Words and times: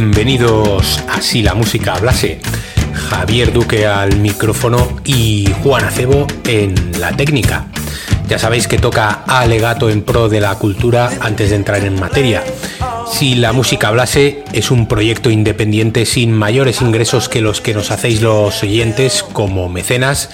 Bienvenidos 0.00 1.02
a 1.08 1.20
Si 1.20 1.42
la 1.42 1.54
música 1.54 1.94
hablase. 1.94 2.38
Javier 2.94 3.52
Duque 3.52 3.84
al 3.84 4.20
micrófono 4.20 4.96
y 5.04 5.48
Juan 5.64 5.84
Acebo 5.84 6.24
en 6.46 7.00
la 7.00 7.16
técnica. 7.16 7.66
Ya 8.28 8.38
sabéis 8.38 8.68
que 8.68 8.78
toca 8.78 9.24
alegato 9.26 9.90
en 9.90 10.02
pro 10.02 10.28
de 10.28 10.40
la 10.40 10.54
cultura 10.54 11.10
antes 11.20 11.50
de 11.50 11.56
entrar 11.56 11.84
en 11.84 11.98
materia. 11.98 12.44
Si 13.10 13.34
la 13.34 13.52
música 13.52 13.88
hablase 13.88 14.44
es 14.52 14.70
un 14.70 14.86
proyecto 14.86 15.30
independiente 15.30 16.06
sin 16.06 16.32
mayores 16.32 16.80
ingresos 16.80 17.28
que 17.28 17.40
los 17.40 17.60
que 17.60 17.74
nos 17.74 17.90
hacéis 17.90 18.22
los 18.22 18.62
oyentes 18.62 19.24
como 19.24 19.68
mecenas 19.68 20.30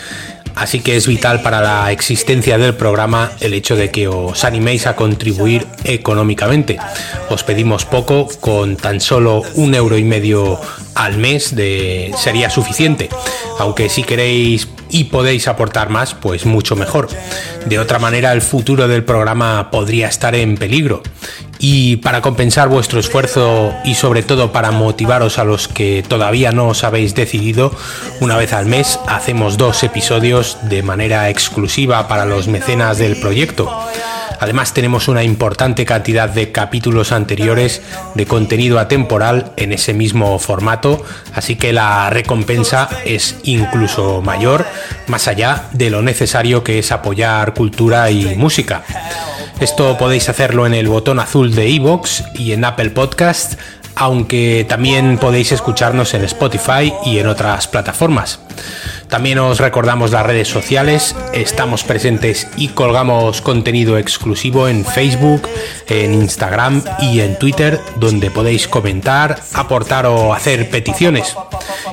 Así 0.54 0.80
que 0.80 0.96
es 0.96 1.06
vital 1.06 1.42
para 1.42 1.60
la 1.60 1.90
existencia 1.90 2.58
del 2.58 2.74
programa 2.74 3.32
el 3.40 3.54
hecho 3.54 3.76
de 3.76 3.90
que 3.90 4.08
os 4.08 4.44
animéis 4.44 4.86
a 4.86 4.94
contribuir 4.94 5.66
económicamente. 5.84 6.78
Os 7.28 7.42
pedimos 7.42 7.84
poco, 7.84 8.28
con 8.40 8.76
tan 8.76 9.00
solo 9.00 9.42
un 9.54 9.74
euro 9.74 9.98
y 9.98 10.04
medio 10.04 10.60
al 10.94 11.18
mes 11.18 11.56
de, 11.56 12.12
sería 12.16 12.50
suficiente. 12.50 13.08
Aunque 13.58 13.88
si 13.88 14.04
queréis 14.04 14.66
y 14.90 15.04
podéis 15.04 15.48
aportar 15.48 15.90
más, 15.90 16.14
pues 16.14 16.46
mucho 16.46 16.76
mejor. 16.76 17.08
De 17.66 17.78
otra 17.78 17.98
manera, 17.98 18.32
el 18.32 18.42
futuro 18.42 18.88
del 18.88 19.04
programa 19.04 19.70
podría 19.70 20.08
estar 20.08 20.34
en 20.34 20.56
peligro. 20.56 21.02
Y 21.58 21.96
para 21.96 22.20
compensar 22.20 22.68
vuestro 22.68 23.00
esfuerzo 23.00 23.72
y 23.84 23.94
sobre 23.94 24.22
todo 24.22 24.52
para 24.52 24.70
motivaros 24.70 25.38
a 25.38 25.44
los 25.44 25.68
que 25.68 26.04
todavía 26.06 26.52
no 26.52 26.68
os 26.68 26.84
habéis 26.84 27.14
decidido, 27.14 27.72
una 28.20 28.36
vez 28.36 28.52
al 28.52 28.66
mes 28.66 28.98
hacemos 29.06 29.56
dos 29.56 29.82
episodios 29.82 30.58
de 30.68 30.82
manera 30.82 31.30
exclusiva 31.30 32.06
para 32.08 32.26
los 32.26 32.48
mecenas 32.48 32.98
del 32.98 33.16
proyecto. 33.18 33.70
Además 34.40 34.74
tenemos 34.74 35.08
una 35.08 35.22
importante 35.22 35.84
cantidad 35.84 36.28
de 36.28 36.52
capítulos 36.52 37.12
anteriores 37.12 37.82
de 38.14 38.26
contenido 38.26 38.78
atemporal 38.78 39.52
en 39.56 39.72
ese 39.72 39.94
mismo 39.94 40.38
formato, 40.38 41.04
así 41.34 41.56
que 41.56 41.72
la 41.72 42.10
recompensa 42.10 42.88
es 43.04 43.36
incluso 43.44 44.22
mayor, 44.22 44.66
más 45.06 45.28
allá 45.28 45.64
de 45.72 45.90
lo 45.90 46.02
necesario 46.02 46.64
que 46.64 46.78
es 46.78 46.92
apoyar 46.92 47.54
cultura 47.54 48.10
y 48.10 48.36
música. 48.36 48.82
Esto 49.60 49.96
podéis 49.96 50.28
hacerlo 50.28 50.66
en 50.66 50.74
el 50.74 50.88
botón 50.88 51.20
azul 51.20 51.54
de 51.54 51.68
iVoox 51.68 52.22
y 52.34 52.52
en 52.52 52.64
Apple 52.64 52.90
Podcast, 52.90 53.54
aunque 53.94 54.66
también 54.68 55.18
podéis 55.18 55.52
escucharnos 55.52 56.12
en 56.14 56.24
Spotify 56.24 56.92
y 57.06 57.18
en 57.18 57.28
otras 57.28 57.68
plataformas. 57.68 58.40
También 59.08 59.38
os 59.38 59.60
recordamos 59.60 60.10
las 60.10 60.26
redes 60.26 60.48
sociales, 60.48 61.14
estamos 61.32 61.84
presentes 61.84 62.48
y 62.56 62.68
colgamos 62.68 63.40
contenido 63.40 63.98
exclusivo 63.98 64.68
en 64.68 64.84
Facebook, 64.84 65.48
en 65.88 66.14
Instagram 66.14 66.82
y 67.00 67.20
en 67.20 67.38
Twitter, 67.38 67.80
donde 67.96 68.30
podéis 68.30 68.66
comentar, 68.66 69.40
aportar 69.52 70.06
o 70.06 70.34
hacer 70.34 70.68
peticiones. 70.70 71.36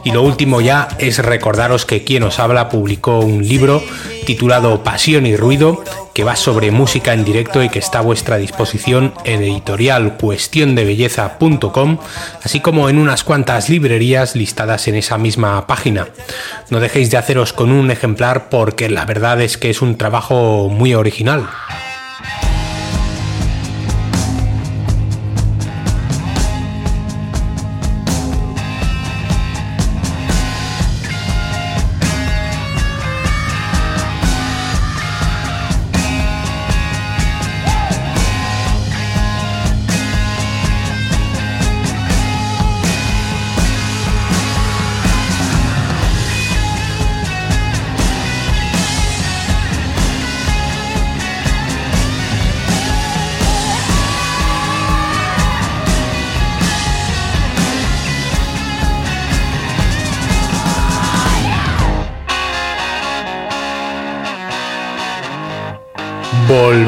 Y 0.03 0.11
lo 0.11 0.23
último 0.23 0.61
ya 0.61 0.87
es 0.97 1.19
recordaros 1.19 1.85
que 1.85 2.03
quien 2.03 2.23
os 2.23 2.39
habla 2.39 2.69
publicó 2.69 3.19
un 3.19 3.47
libro 3.47 3.83
titulado 4.25 4.83
Pasión 4.83 5.25
y 5.25 5.35
Ruido, 5.35 5.83
que 6.13 6.23
va 6.23 6.35
sobre 6.35 6.71
música 6.71 7.13
en 7.13 7.23
directo 7.23 7.63
y 7.63 7.69
que 7.69 7.79
está 7.79 7.99
a 7.99 8.01
vuestra 8.01 8.37
disposición 8.37 9.13
en 9.23 9.41
editorial 9.41 10.17
cuestiondebelleza.com, 10.17 11.97
así 12.43 12.59
como 12.59 12.89
en 12.89 12.97
unas 12.97 13.23
cuantas 13.23 13.69
librerías 13.69 14.35
listadas 14.35 14.87
en 14.87 14.95
esa 14.95 15.17
misma 15.17 15.67
página. 15.67 16.07
No 16.69 16.79
dejéis 16.79 17.11
de 17.11 17.17
haceros 17.17 17.53
con 17.53 17.71
un 17.71 17.91
ejemplar 17.91 18.49
porque 18.49 18.89
la 18.89 19.05
verdad 19.05 19.41
es 19.41 19.57
que 19.57 19.69
es 19.69 19.81
un 19.81 19.97
trabajo 19.97 20.69
muy 20.69 20.93
original. 20.93 21.47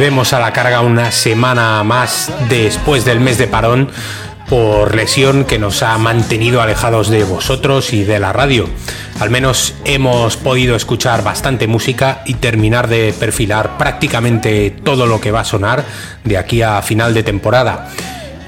Volvemos 0.04 0.34
a 0.34 0.40
la 0.42 0.52
carga 0.52 0.82
una 0.82 1.14
semana 1.14 1.82
más 1.86 2.30
después 2.50 3.06
del 3.06 3.22
mes 3.22 3.38
de 3.38 3.48
parón 3.48 3.90
por 4.50 4.96
lesión 4.96 5.46
que 5.46 5.58
nos 5.58 5.82
ha 5.82 5.98
mantenido 5.98 6.62
alejados 6.62 7.10
de 7.10 7.24
vosotros 7.24 7.94
y 7.94 8.04
de 8.04 8.20
la 8.20 8.34
radio. 8.34 8.68
Al 9.22 9.30
menos 9.30 9.76
hemos 9.86 10.36
podido 10.36 10.76
escuchar 10.76 11.24
bastante 11.24 11.68
música 11.68 12.22
y 12.26 12.34
terminar 12.34 12.90
de 12.90 13.14
perfilar 13.18 13.78
prácticamente 13.78 14.72
todo 14.72 15.06
lo 15.06 15.22
que 15.22 15.32
va 15.32 15.40
a 15.40 15.46
sonar 15.46 15.86
de 16.26 16.38
aquí 16.38 16.62
a 16.62 16.82
final 16.82 17.14
de 17.14 17.24
temporada. 17.24 17.90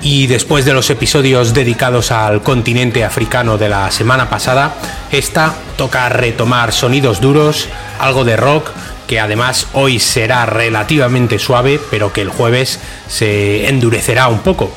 Y 0.02 0.28
después 0.28 0.66
de 0.66 0.74
los 0.74 0.90
episodios 0.90 1.54
dedicados 1.54 2.12
al 2.12 2.44
continente 2.44 3.06
africano 3.06 3.58
de 3.58 3.70
la 3.70 3.90
semana 3.92 4.30
pasada, 4.30 4.76
esta 5.10 5.54
toca 5.78 6.10
retomar 6.10 6.74
sonidos 6.74 7.22
duros, 7.22 7.70
algo 7.98 8.26
de 8.26 8.36
rock, 8.36 8.70
que 9.08 9.20
además 9.20 9.68
hoy 9.74 10.00
será 10.00 10.46
relativamente 10.46 11.40
suave, 11.40 11.80
pero 11.90 12.14
que 12.14 12.22
el 12.22 12.30
jueves 12.30 12.80
se 13.08 13.68
endurecerá 13.68 14.28
un 14.28 14.40
poco. 14.40 14.72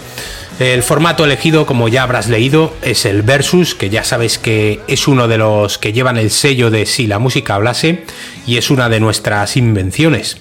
El 0.58 0.82
formato 0.82 1.24
elegido, 1.24 1.66
como 1.66 1.86
ya 1.86 2.02
habrás 2.02 2.28
leído, 2.28 2.74
es 2.82 3.04
el 3.04 3.22
Versus, 3.22 3.76
que 3.76 3.90
ya 3.90 4.02
sabes 4.02 4.38
que 4.38 4.80
es 4.88 5.06
uno 5.06 5.28
de 5.28 5.38
los 5.38 5.78
que 5.78 5.92
llevan 5.92 6.16
el 6.16 6.30
sello 6.30 6.72
de 6.72 6.84
Si 6.84 7.06
la 7.06 7.20
música 7.20 7.54
hablase 7.54 8.02
y 8.44 8.56
es 8.56 8.68
una 8.68 8.88
de 8.88 8.98
nuestras 8.98 9.56
invenciones. 9.56 10.38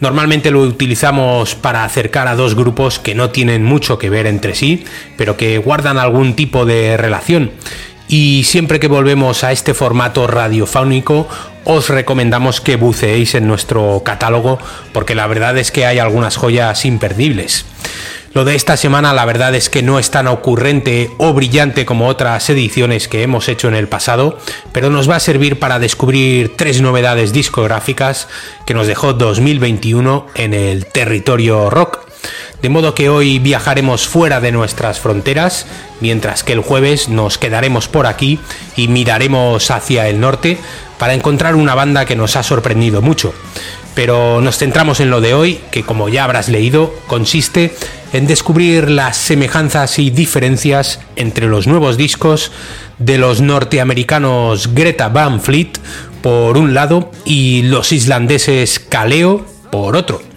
Normalmente 0.00 0.50
lo 0.50 0.62
utilizamos 0.62 1.56
para 1.56 1.84
acercar 1.84 2.26
a 2.26 2.36
dos 2.36 2.54
grupos 2.54 2.98
que 2.98 3.14
no 3.14 3.28
tienen 3.28 3.62
mucho 3.62 3.98
que 3.98 4.08
ver 4.08 4.26
entre 4.26 4.54
sí, 4.54 4.84
pero 5.18 5.36
que 5.36 5.58
guardan 5.58 5.98
algún 5.98 6.34
tipo 6.34 6.64
de 6.64 6.96
relación. 6.96 7.50
Y 8.12 8.42
siempre 8.42 8.80
que 8.80 8.88
volvemos 8.88 9.44
a 9.44 9.52
este 9.52 9.72
formato 9.72 10.26
radiofónico, 10.26 11.28
os 11.62 11.88
recomendamos 11.90 12.60
que 12.60 12.74
buceéis 12.74 13.36
en 13.36 13.46
nuestro 13.46 14.02
catálogo 14.04 14.58
porque 14.92 15.14
la 15.14 15.28
verdad 15.28 15.56
es 15.58 15.70
que 15.70 15.86
hay 15.86 16.00
algunas 16.00 16.36
joyas 16.36 16.84
imperdibles. 16.84 17.66
Lo 18.34 18.44
de 18.44 18.56
esta 18.56 18.76
semana 18.76 19.14
la 19.14 19.24
verdad 19.26 19.54
es 19.54 19.70
que 19.70 19.84
no 19.84 20.00
es 20.00 20.10
tan 20.10 20.26
ocurrente 20.26 21.12
o 21.18 21.32
brillante 21.34 21.86
como 21.86 22.08
otras 22.08 22.50
ediciones 22.50 23.06
que 23.06 23.22
hemos 23.22 23.48
hecho 23.48 23.68
en 23.68 23.76
el 23.76 23.86
pasado, 23.86 24.40
pero 24.72 24.90
nos 24.90 25.08
va 25.08 25.14
a 25.14 25.20
servir 25.20 25.60
para 25.60 25.78
descubrir 25.78 26.56
tres 26.56 26.80
novedades 26.80 27.32
discográficas 27.32 28.26
que 28.66 28.74
nos 28.74 28.88
dejó 28.88 29.12
2021 29.12 30.26
en 30.34 30.54
el 30.54 30.86
territorio 30.86 31.70
rock. 31.70 32.09
De 32.62 32.68
modo 32.68 32.94
que 32.94 33.08
hoy 33.08 33.38
viajaremos 33.38 34.06
fuera 34.06 34.40
de 34.40 34.52
nuestras 34.52 35.00
fronteras, 35.00 35.66
mientras 36.00 36.44
que 36.44 36.52
el 36.52 36.60
jueves 36.60 37.08
nos 37.08 37.38
quedaremos 37.38 37.88
por 37.88 38.06
aquí 38.06 38.38
y 38.76 38.88
miraremos 38.88 39.70
hacia 39.70 40.08
el 40.08 40.20
norte 40.20 40.58
para 40.98 41.14
encontrar 41.14 41.54
una 41.54 41.74
banda 41.74 42.04
que 42.04 42.16
nos 42.16 42.36
ha 42.36 42.42
sorprendido 42.42 43.00
mucho. 43.00 43.32
pero 43.94 44.40
nos 44.40 44.56
centramos 44.56 45.00
en 45.00 45.10
lo 45.10 45.20
de 45.20 45.34
hoy, 45.34 45.60
que 45.70 45.82
como 45.82 46.08
ya 46.08 46.24
habrás 46.24 46.48
leído, 46.48 46.94
consiste 47.06 47.74
en 48.12 48.26
descubrir 48.26 48.88
las 48.88 49.16
semejanzas 49.16 49.98
y 49.98 50.10
diferencias 50.10 51.00
entre 51.16 51.48
los 51.48 51.66
nuevos 51.66 51.96
discos 51.96 52.52
de 52.98 53.18
los 53.18 53.40
norteamericanos 53.40 54.74
Greta 54.74 55.08
Van 55.08 55.40
Fleet 55.40 55.72
por 56.22 56.56
un 56.56 56.72
lado 56.72 57.10
y 57.24 57.62
los 57.62 57.92
islandeses 57.92 58.78
Kaleo 58.78 59.44
por 59.70 59.96
otro. 59.96 60.29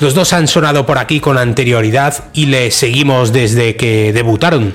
Los 0.00 0.14
dos 0.14 0.32
han 0.32 0.48
sonado 0.48 0.86
por 0.86 0.96
aquí 0.96 1.20
con 1.20 1.36
anterioridad 1.36 2.24
y 2.32 2.46
les 2.46 2.74
seguimos 2.74 3.34
desde 3.34 3.76
que 3.76 4.14
debutaron. 4.14 4.72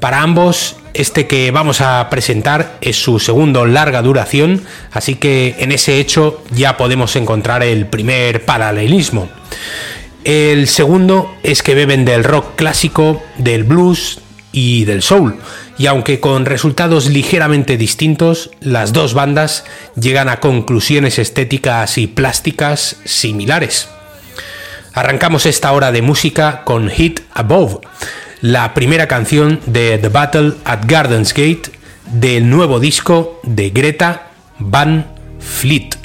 Para 0.00 0.20
ambos, 0.20 0.76
este 0.94 1.28
que 1.28 1.52
vamos 1.52 1.80
a 1.80 2.10
presentar 2.10 2.76
es 2.80 2.96
su 2.96 3.20
segundo 3.20 3.66
larga 3.66 4.02
duración, 4.02 4.62
así 4.90 5.14
que 5.14 5.54
en 5.60 5.70
ese 5.70 6.00
hecho 6.00 6.42
ya 6.50 6.76
podemos 6.76 7.14
encontrar 7.14 7.62
el 7.62 7.86
primer 7.86 8.44
paralelismo. 8.44 9.28
El 10.24 10.66
segundo 10.66 11.32
es 11.44 11.62
que 11.62 11.76
beben 11.76 12.04
del 12.04 12.24
rock 12.24 12.56
clásico, 12.56 13.22
del 13.38 13.62
blues 13.62 14.18
y 14.50 14.86
del 14.86 15.02
soul, 15.02 15.36
y 15.78 15.86
aunque 15.86 16.18
con 16.18 16.46
resultados 16.46 17.06
ligeramente 17.08 17.76
distintos, 17.76 18.50
las 18.60 18.92
dos 18.92 19.14
bandas 19.14 19.64
llegan 19.94 20.28
a 20.28 20.40
conclusiones 20.40 21.20
estéticas 21.20 21.96
y 21.96 22.08
plásticas 22.08 22.96
similares. 23.04 23.88
Arrancamos 24.94 25.44
esta 25.44 25.72
hora 25.72 25.90
de 25.90 26.02
música 26.02 26.62
con 26.62 26.88
Hit 26.88 27.22
Above, 27.32 27.80
la 28.40 28.74
primera 28.74 29.08
canción 29.08 29.58
de 29.66 29.98
The 29.98 30.08
Battle 30.08 30.52
at 30.64 30.84
Gardens 30.86 31.34
Gate 31.34 31.72
del 32.12 32.48
nuevo 32.48 32.78
disco 32.78 33.40
de 33.42 33.70
Greta 33.70 34.28
Van 34.60 35.04
Fleet. 35.40 36.03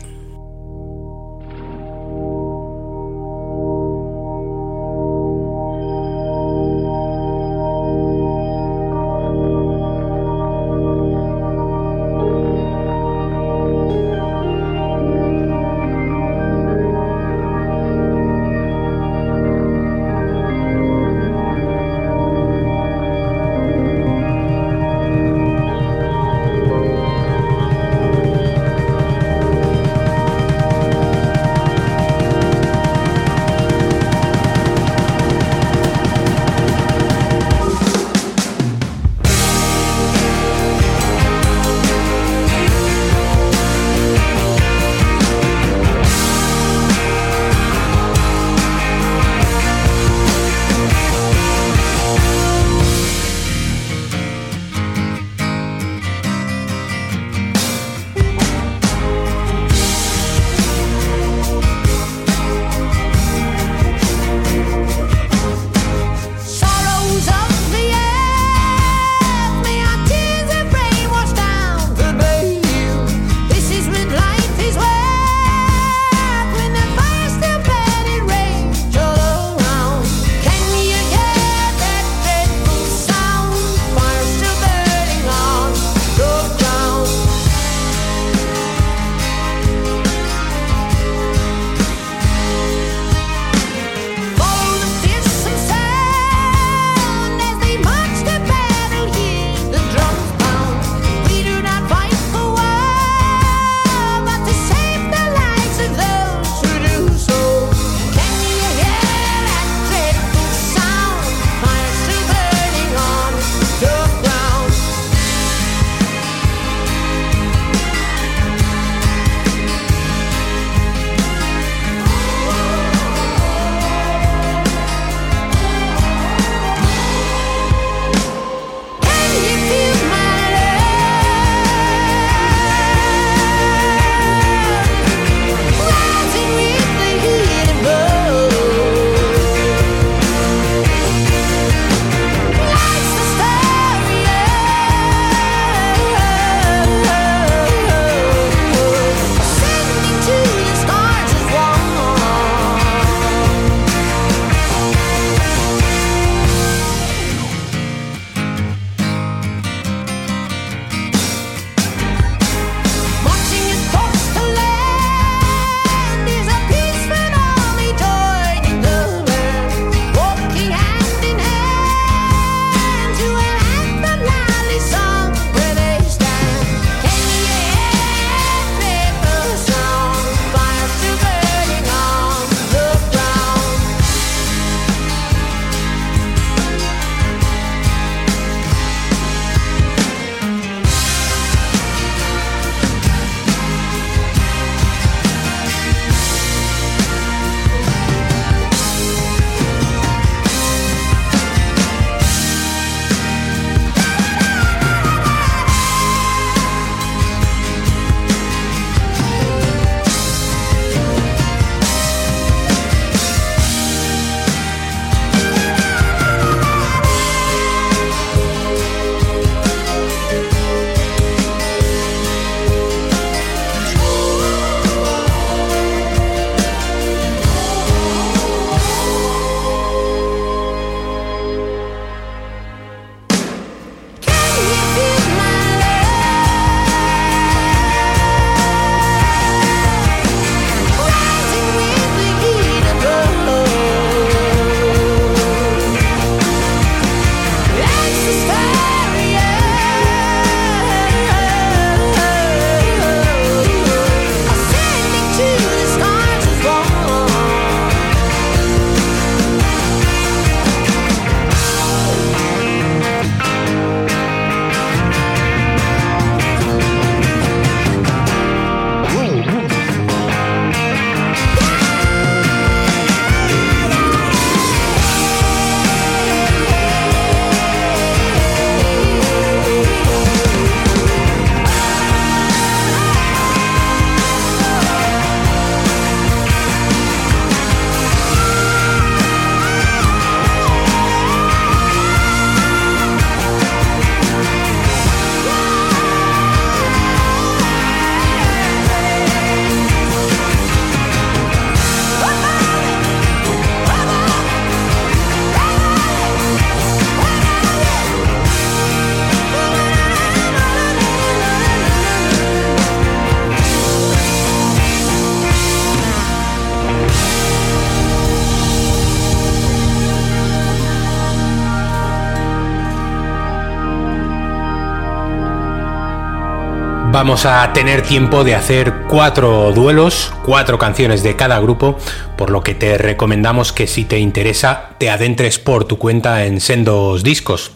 Vamos 327.11 327.47
a 327.47 327.73
tener 327.73 328.03
tiempo 328.03 328.43
de 328.43 328.53
hacer 328.53 328.93
cuatro 329.09 329.71
duelos, 329.71 330.31
cuatro 330.45 330.77
canciones 330.77 331.23
de 331.23 331.35
cada 331.35 331.59
grupo, 331.59 331.97
por 332.37 332.51
lo 332.51 332.61
que 332.61 332.75
te 332.75 332.99
recomendamos 332.99 333.73
que 333.73 333.87
si 333.87 334.05
te 334.05 334.19
interesa 334.19 334.91
te 334.99 335.09
adentres 335.09 335.57
por 335.57 335.85
tu 335.85 335.97
cuenta 335.97 336.45
en 336.45 336.61
sendos 336.61 337.23
discos. 337.23 337.71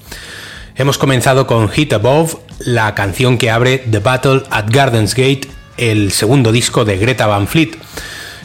Hemos 0.76 1.00
comenzado 1.00 1.48
con 1.48 1.68
Hit 1.70 1.94
Above, 1.94 2.36
la 2.60 2.94
canción 2.94 3.40
que 3.40 3.50
abre 3.50 3.80
The 3.80 4.00
Battle 4.00 4.44
at 4.52 4.66
Gardens 4.70 5.16
Gate, 5.16 5.48
el 5.78 6.12
segundo 6.12 6.52
disco 6.52 6.86
de 6.86 6.98
Greta 7.00 7.26
Van 7.26 7.48
Fleet. 7.48 7.72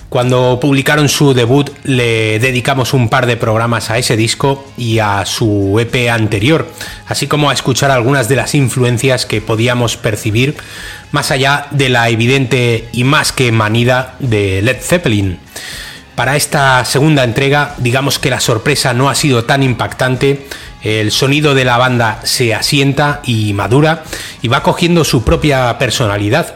Cuando 0.09 0.59
publicaron 0.59 1.11
su 1.11 1.35
debut 1.35 1.69
le 1.85 2.38
dedicamos 2.38 2.95
un 2.95 3.11
par 3.11 3.27
de 3.27 3.37
programas 3.37 3.91
a 3.91 3.99
ese 3.99 4.17
disco 4.17 4.65
y 4.79 5.00
a 5.00 5.27
su 5.27 5.79
EP 5.79 6.09
anterior, 6.11 6.67
así 7.07 7.27
como 7.27 7.50
a 7.50 7.53
escuchar 7.53 7.91
algunas 7.91 8.27
de 8.27 8.37
las 8.37 8.55
influencias 8.55 9.27
que 9.27 9.43
podíamos 9.43 9.99
percibir 9.99 10.57
más 11.12 11.31
allá 11.31 11.67
de 11.73 11.91
la 11.91 12.09
evidente 12.09 12.88
y 12.93 13.05
más 13.05 13.33
que 13.33 13.53
manida 13.53 14.15
de 14.19 14.62
Led 14.62 14.79
Zeppelin. 14.81 15.41
Para 16.15 16.37
esta 16.37 16.85
segunda 16.87 17.23
entrega, 17.23 17.75
digamos 17.77 18.19
que 18.19 18.31
la 18.31 18.41
sorpresa 18.41 18.95
no 18.95 19.11
ha 19.11 19.15
sido 19.15 19.45
tan 19.45 19.62
impactante, 19.62 20.47
el 20.83 21.12
sonido 21.12 21.55
de 21.55 21.67
la 21.67 21.77
banda 21.77 22.21
se 22.25 22.55
asienta 22.55 23.21
y 23.25 23.53
madura 23.53 24.05
y 24.41 24.49
va 24.49 24.62
cogiendo 24.62 25.05
su 25.05 25.23
propia 25.23 25.77
personalidad 25.79 26.55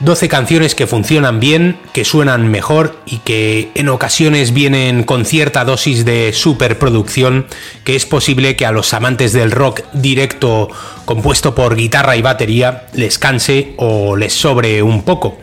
12 0.00 0.28
canciones 0.28 0.74
que 0.74 0.86
funcionan 0.86 1.40
bien, 1.40 1.78
que 1.92 2.06
suenan 2.06 2.50
mejor 2.50 2.98
y 3.04 3.18
que 3.18 3.70
en 3.74 3.90
ocasiones 3.90 4.54
vienen 4.54 5.04
con 5.04 5.26
cierta 5.26 5.64
dosis 5.66 6.06
de 6.06 6.32
superproducción 6.32 7.46
que 7.84 7.96
es 7.96 8.06
posible 8.06 8.56
que 8.56 8.64
a 8.64 8.72
los 8.72 8.94
amantes 8.94 9.34
del 9.34 9.50
rock 9.50 9.82
directo 9.92 10.70
compuesto 11.04 11.54
por 11.54 11.76
guitarra 11.76 12.16
y 12.16 12.22
batería 12.22 12.86
les 12.94 13.18
canse 13.18 13.74
o 13.76 14.16
les 14.16 14.32
sobre 14.32 14.82
un 14.82 15.02
poco. 15.02 15.36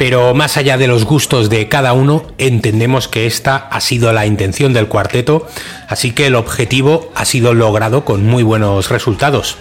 Pero 0.00 0.32
más 0.32 0.56
allá 0.56 0.78
de 0.78 0.86
los 0.86 1.04
gustos 1.04 1.50
de 1.50 1.68
cada 1.68 1.92
uno, 1.92 2.24
entendemos 2.38 3.06
que 3.06 3.26
esta 3.26 3.56
ha 3.56 3.82
sido 3.82 4.14
la 4.14 4.24
intención 4.24 4.72
del 4.72 4.88
cuarteto, 4.88 5.46
así 5.88 6.12
que 6.12 6.26
el 6.26 6.36
objetivo 6.36 7.12
ha 7.14 7.26
sido 7.26 7.52
logrado 7.52 8.02
con 8.06 8.24
muy 8.24 8.42
buenos 8.42 8.88
resultados. 8.88 9.58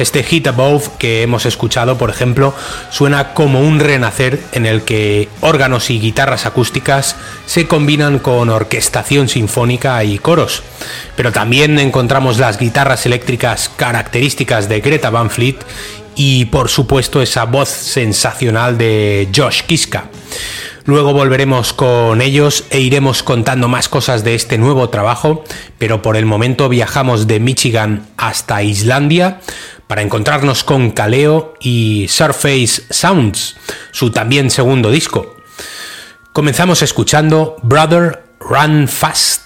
Este 0.00 0.24
Hit 0.24 0.48
Above 0.48 0.88
que 0.98 1.22
hemos 1.22 1.46
escuchado, 1.46 1.98
por 1.98 2.10
ejemplo, 2.10 2.52
suena 2.90 3.32
como 3.32 3.60
un 3.60 3.78
renacer 3.78 4.40
en 4.50 4.66
el 4.66 4.82
que 4.82 5.28
órganos 5.40 5.88
y 5.90 6.00
guitarras 6.00 6.46
acústicas 6.46 7.14
se 7.46 7.68
combinan 7.68 8.18
con 8.18 8.48
orquestación 8.48 9.28
sinfónica 9.28 10.02
y 10.02 10.18
coros. 10.18 10.64
Pero 11.14 11.30
también 11.30 11.78
encontramos 11.78 12.38
las 12.38 12.58
guitarras 12.58 13.06
eléctricas 13.06 13.70
características 13.76 14.68
de 14.68 14.80
Greta 14.80 15.10
Van 15.10 15.30
Fleet 15.30 15.58
y 16.16 16.46
por 16.46 16.68
supuesto 16.68 17.22
esa 17.22 17.44
voz 17.44 17.68
sensacional 17.68 18.78
de 18.78 19.28
Josh 19.34 19.62
Kiska. 19.62 20.10
Luego 20.86 21.12
volveremos 21.12 21.72
con 21.72 22.20
ellos 22.20 22.64
e 22.70 22.80
iremos 22.80 23.22
contando 23.22 23.68
más 23.68 23.88
cosas 23.88 24.22
de 24.24 24.34
este 24.34 24.56
nuevo 24.56 24.88
trabajo, 24.88 25.44
pero 25.78 26.00
por 26.00 26.16
el 26.16 26.26
momento 26.26 26.68
viajamos 26.68 27.26
de 27.26 27.40
Michigan 27.40 28.06
hasta 28.16 28.62
Islandia 28.62 29.40
para 29.88 30.02
encontrarnos 30.02 30.64
con 30.64 30.90
Kaleo 30.92 31.54
y 31.60 32.06
Surface 32.08 32.84
Sounds, 32.90 33.56
su 33.90 34.10
también 34.10 34.50
segundo 34.50 34.90
disco. 34.90 35.36
Comenzamos 36.32 36.82
escuchando 36.82 37.56
Brother 37.62 38.22
Run 38.40 38.88
Fast. 38.88 39.45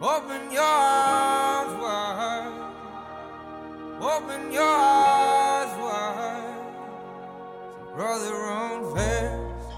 Open 0.00 0.52
your 0.52 0.62
arms 0.62 1.82
wide, 1.82 2.52
open 4.00 4.52
your 4.52 4.62
eyes 4.62 5.78
wide. 5.80 6.64
Brother, 7.94 8.32
run 8.34 8.94
fast, 8.94 9.70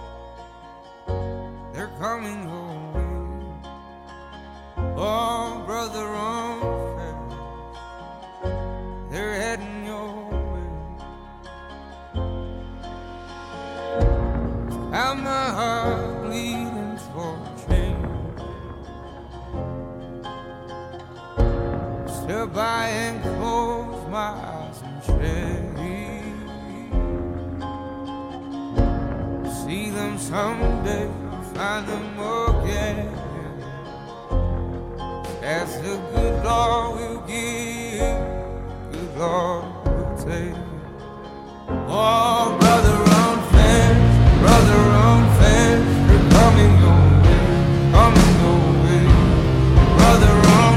they're 1.72 1.92
coming 2.00 2.44
home. 2.48 3.62
Oh, 4.96 5.62
brother, 5.64 6.04
run 6.04 6.60
fast, 6.98 7.36
they're 9.10 9.34
heading 9.34 9.86
your 9.86 10.08
and 14.90 15.22
my 15.22 15.50
heart 15.50 16.07
Still 22.38 22.46
by 22.46 22.86
and 22.86 23.20
close 23.20 24.08
my 24.10 24.30
eyes 24.30 24.80
and 24.84 25.02
shade. 25.02 25.74
See 29.64 29.90
them 29.90 30.16
someday, 30.18 31.10
find 31.52 31.84
them 31.88 32.20
again. 32.20 33.08
As 35.42 35.82
the 35.82 35.96
good 36.12 36.44
Lord 36.44 37.00
will 37.00 37.20
give, 37.26 38.18
good 38.92 39.18
Lord 39.18 39.64
will 39.84 40.16
take. 40.18 40.54
Oh, 41.88 42.56
brother, 42.60 42.98
run 43.10 43.38
fast 43.50 44.18
brother 44.38 44.80
fast, 45.40 45.88
they're 46.06 46.28
coming 46.38 46.72
your 46.84 47.02
way, 47.24 47.42
coming 47.96 48.32
your 48.42 48.62
way. 48.84 49.06
Brother 49.96 50.34
run 50.46 50.76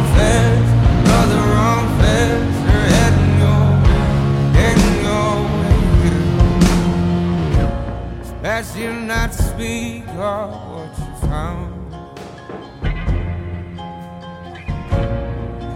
It's 8.62 8.76
you 8.78 8.94
not 8.94 9.32
to 9.32 9.42
speak 9.42 10.08
of 10.10 10.52
what 10.70 10.96
you 11.00 11.06
found. 11.28 11.74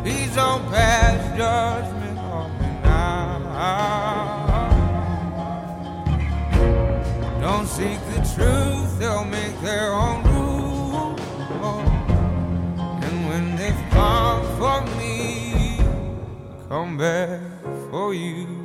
Please 0.03 0.35
don't 0.35 0.63
pass 0.69 1.35
judgment 1.35 2.19
on 2.19 2.51
me 2.59 2.67
now. 2.83 4.69
Don't 7.41 7.65
seek 7.65 7.99
the 8.13 8.21
truth, 8.35 8.99
they'll 8.99 9.25
make 9.25 9.59
their 9.61 9.91
own 9.91 10.23
rules. 10.25 11.19
And 13.03 13.27
when 13.27 13.55
they've 13.55 13.83
come 13.89 14.45
for 14.59 14.81
me, 14.99 15.79
come 16.69 16.99
back 16.99 17.41
for 17.89 18.13
you. 18.13 18.64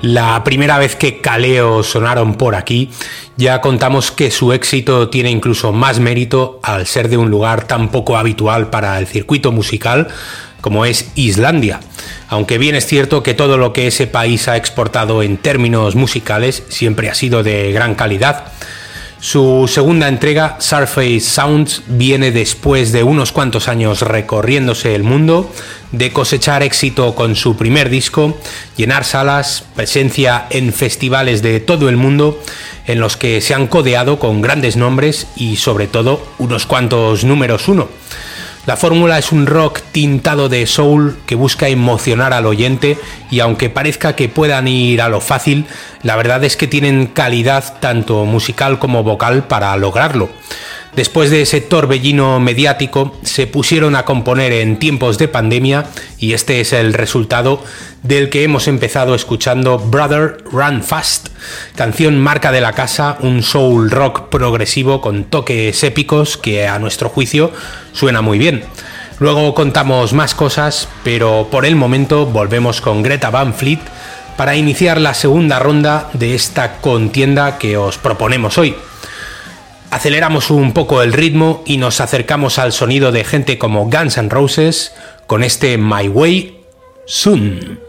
La 0.00 0.44
primera 0.44 0.78
vez 0.78 0.94
que 0.94 1.20
Caleo 1.20 1.82
sonaron 1.82 2.34
por 2.34 2.54
aquí, 2.54 2.90
ya 3.36 3.60
contamos 3.60 4.12
que 4.12 4.30
su 4.30 4.52
éxito 4.52 5.08
tiene 5.08 5.30
incluso 5.30 5.72
más 5.72 5.98
mérito 5.98 6.60
al 6.62 6.86
ser 6.86 7.08
de 7.08 7.16
un 7.16 7.30
lugar 7.30 7.66
tan 7.66 7.88
poco 7.88 8.16
habitual 8.16 8.70
para 8.70 8.96
el 9.00 9.08
circuito 9.08 9.50
musical 9.50 10.06
como 10.60 10.84
es 10.84 11.10
Islandia. 11.16 11.80
Aunque 12.28 12.58
bien 12.58 12.76
es 12.76 12.86
cierto 12.86 13.22
que 13.22 13.34
todo 13.34 13.56
lo 13.58 13.72
que 13.72 13.88
ese 13.88 14.06
país 14.06 14.46
ha 14.46 14.56
exportado 14.56 15.22
en 15.22 15.36
términos 15.36 15.96
musicales 15.96 16.62
siempre 16.68 17.10
ha 17.10 17.14
sido 17.14 17.42
de 17.42 17.72
gran 17.72 17.94
calidad. 17.94 18.52
Su 19.20 19.68
segunda 19.68 20.06
entrega, 20.06 20.58
Surface 20.60 21.20
Sounds, 21.20 21.82
viene 21.88 22.30
después 22.30 22.92
de 22.92 23.02
unos 23.02 23.32
cuantos 23.32 23.66
años 23.66 24.02
recorriéndose 24.02 24.94
el 24.94 25.02
mundo, 25.02 25.52
de 25.90 26.12
cosechar 26.12 26.62
éxito 26.62 27.16
con 27.16 27.34
su 27.34 27.56
primer 27.56 27.90
disco, 27.90 28.38
llenar 28.76 29.04
salas, 29.04 29.64
presencia 29.74 30.46
en 30.50 30.72
festivales 30.72 31.42
de 31.42 31.58
todo 31.58 31.88
el 31.88 31.96
mundo, 31.96 32.40
en 32.86 33.00
los 33.00 33.16
que 33.16 33.40
se 33.40 33.54
han 33.54 33.66
codeado 33.66 34.20
con 34.20 34.40
grandes 34.40 34.76
nombres 34.76 35.26
y 35.34 35.56
sobre 35.56 35.88
todo 35.88 36.22
unos 36.38 36.66
cuantos 36.66 37.24
números 37.24 37.66
uno. 37.66 37.88
La 38.68 38.76
fórmula 38.76 39.16
es 39.16 39.32
un 39.32 39.46
rock 39.46 39.80
tintado 39.92 40.50
de 40.50 40.66
soul 40.66 41.16
que 41.24 41.36
busca 41.36 41.68
emocionar 41.68 42.34
al 42.34 42.44
oyente 42.44 42.98
y 43.30 43.40
aunque 43.40 43.70
parezca 43.70 44.14
que 44.14 44.28
puedan 44.28 44.68
ir 44.68 45.00
a 45.00 45.08
lo 45.08 45.22
fácil, 45.22 45.64
la 46.02 46.16
verdad 46.16 46.44
es 46.44 46.58
que 46.58 46.66
tienen 46.66 47.06
calidad 47.06 47.78
tanto 47.80 48.26
musical 48.26 48.78
como 48.78 49.02
vocal 49.02 49.44
para 49.44 49.74
lograrlo. 49.78 50.28
Después 50.96 51.30
de 51.30 51.42
ese 51.42 51.60
torbellino 51.60 52.40
mediático, 52.40 53.16
se 53.22 53.46
pusieron 53.46 53.94
a 53.94 54.04
componer 54.04 54.52
en 54.52 54.78
tiempos 54.78 55.16
de 55.18 55.28
pandemia 55.28 55.86
y 56.18 56.32
este 56.32 56.60
es 56.60 56.72
el 56.72 56.92
resultado 56.92 57.62
del 58.02 58.30
que 58.30 58.42
hemos 58.42 58.68
empezado 58.68 59.14
escuchando 59.14 59.78
Brother 59.78 60.38
Run 60.50 60.82
Fast, 60.82 61.28
canción 61.76 62.18
marca 62.18 62.52
de 62.52 62.60
la 62.60 62.72
casa, 62.72 63.18
un 63.20 63.42
soul 63.42 63.90
rock 63.90 64.28
progresivo 64.28 65.00
con 65.00 65.24
toques 65.24 65.84
épicos 65.84 66.36
que 66.36 66.66
a 66.66 66.78
nuestro 66.78 67.08
juicio 67.08 67.52
suena 67.92 68.20
muy 68.20 68.38
bien. 68.38 68.64
Luego 69.20 69.54
contamos 69.54 70.12
más 70.12 70.34
cosas, 70.34 70.88
pero 71.02 71.48
por 71.50 71.66
el 71.66 71.76
momento 71.76 72.26
volvemos 72.26 72.80
con 72.80 73.02
Greta 73.02 73.30
Van 73.30 73.52
Fleet 73.52 73.80
para 74.36 74.56
iniciar 74.56 75.00
la 75.00 75.14
segunda 75.14 75.58
ronda 75.58 76.08
de 76.12 76.36
esta 76.36 76.76
contienda 76.80 77.58
que 77.58 77.76
os 77.76 77.98
proponemos 77.98 78.56
hoy. 78.58 78.76
Aceleramos 79.90 80.50
un 80.50 80.72
poco 80.72 81.02
el 81.02 81.14
ritmo 81.14 81.62
y 81.64 81.78
nos 81.78 82.00
acercamos 82.00 82.58
al 82.58 82.72
sonido 82.72 83.10
de 83.10 83.24
gente 83.24 83.56
como 83.56 83.88
Guns 83.88 84.18
N' 84.18 84.28
Roses 84.28 84.94
con 85.26 85.42
este 85.42 85.78
My 85.78 86.08
Way 86.08 86.60
Soon. 87.06 87.87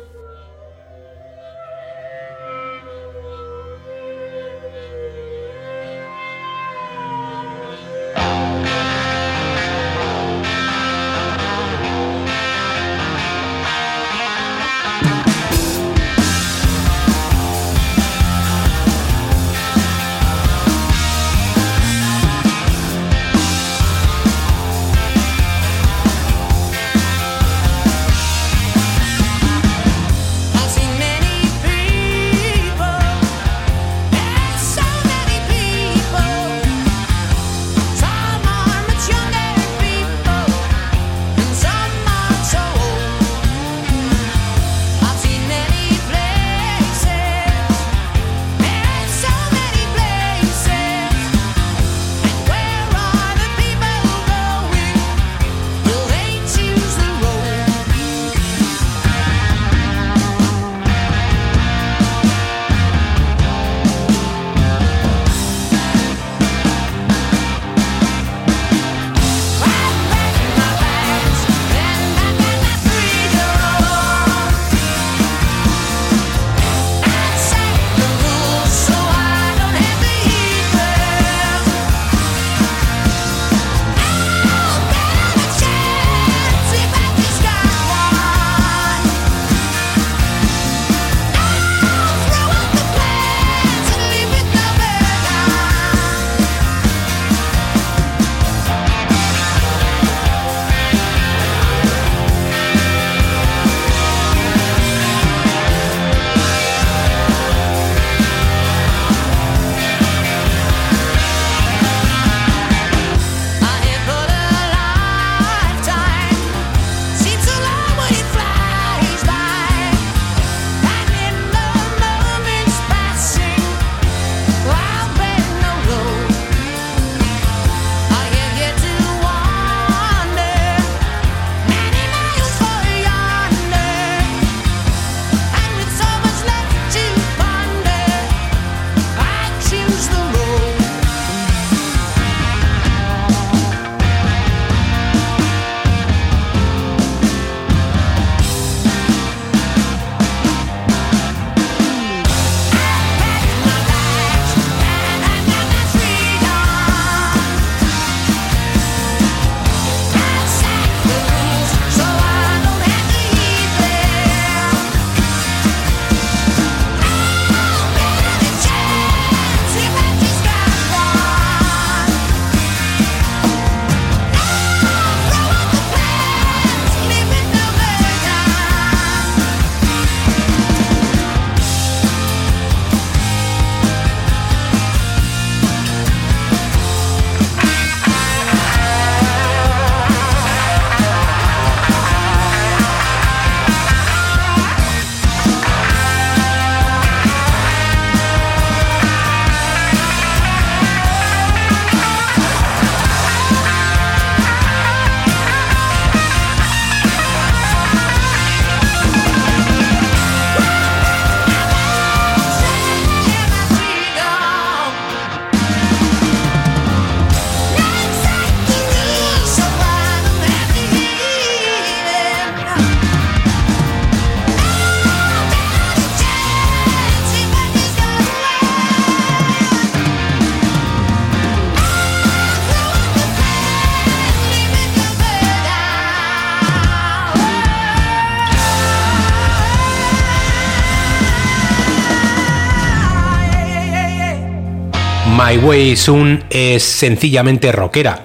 My 245.50 245.58
Way 245.58 245.96
Soon 245.96 246.44
es 246.52 246.84
sencillamente 246.84 247.72
rockera. 247.72 248.24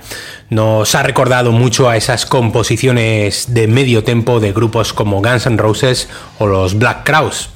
Nos 0.51 0.95
ha 0.95 1.03
recordado 1.03 1.53
mucho 1.53 1.89
a 1.89 1.97
esas 1.97 2.27
composiciones 2.27 3.55
de 3.55 3.67
medio 3.67 4.05
tempo 4.05 4.41
de 4.41 4.53
grupos 4.53 4.93
como 4.93 5.23
Guns 5.23 5.47
N' 5.47 5.57
Roses 5.57 6.11
o 6.39 6.47
los 6.47 6.79
Black 6.79 7.07
Crowes. 7.07 7.49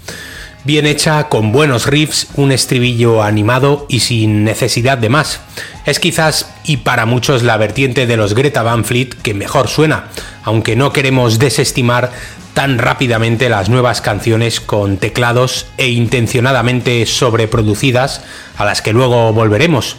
Bien 0.64 0.87
hecha, 0.87 1.28
con 1.28 1.52
buenos 1.52 1.87
riffs, 1.87 2.28
un 2.37 2.50
estribillo 2.50 3.22
animado 3.22 3.85
y 3.90 4.00
sin 4.00 4.42
necesidad 4.42 4.96
de 4.96 5.11
más. 5.11 5.40
Es 5.85 6.00
quizás 6.00 6.50
y 6.64 6.78
para 6.78 7.04
muchos 7.04 7.42
la 7.42 7.59
vertiente 7.59 8.07
de 8.07 8.16
los 8.16 8.33
Greta 8.35 8.62
Van 8.62 8.87
Fleet 8.87 9.11
que 9.22 9.35
mejor 9.35 9.68
suena, 9.68 10.09
aunque 10.44 10.76
no 10.76 10.94
queremos 10.94 11.38
desestimar 11.38 12.11
tan 12.59 12.79
rápidamente 12.79 13.49
las 13.49 13.68
nuevas 13.68 14.01
canciones 14.01 14.61
con 14.61 14.97
teclados 14.97 15.66
e 15.77 15.90
intencionadamente 15.90 17.07
sobreproducidas 17.07 18.25
a 18.57 18.64
las 18.64 18.83
que 18.83 18.92
luego 18.92 19.33
volveremos. 19.33 19.94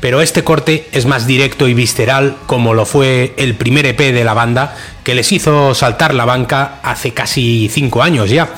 Pero 0.00 0.20
este 0.20 0.44
corte 0.44 0.86
es 0.92 1.06
más 1.06 1.26
directo 1.26 1.66
y 1.66 1.72
visceral 1.72 2.36
como 2.44 2.74
lo 2.74 2.84
fue 2.84 3.32
el 3.38 3.54
primer 3.54 3.86
EP 3.86 3.98
de 4.12 4.22
la 4.22 4.34
banda 4.34 4.76
que 5.02 5.14
les 5.14 5.32
hizo 5.32 5.74
saltar 5.74 6.12
la 6.12 6.26
banca 6.26 6.78
hace 6.82 7.14
casi 7.14 7.70
5 7.72 8.02
años 8.02 8.28
ya. 8.28 8.50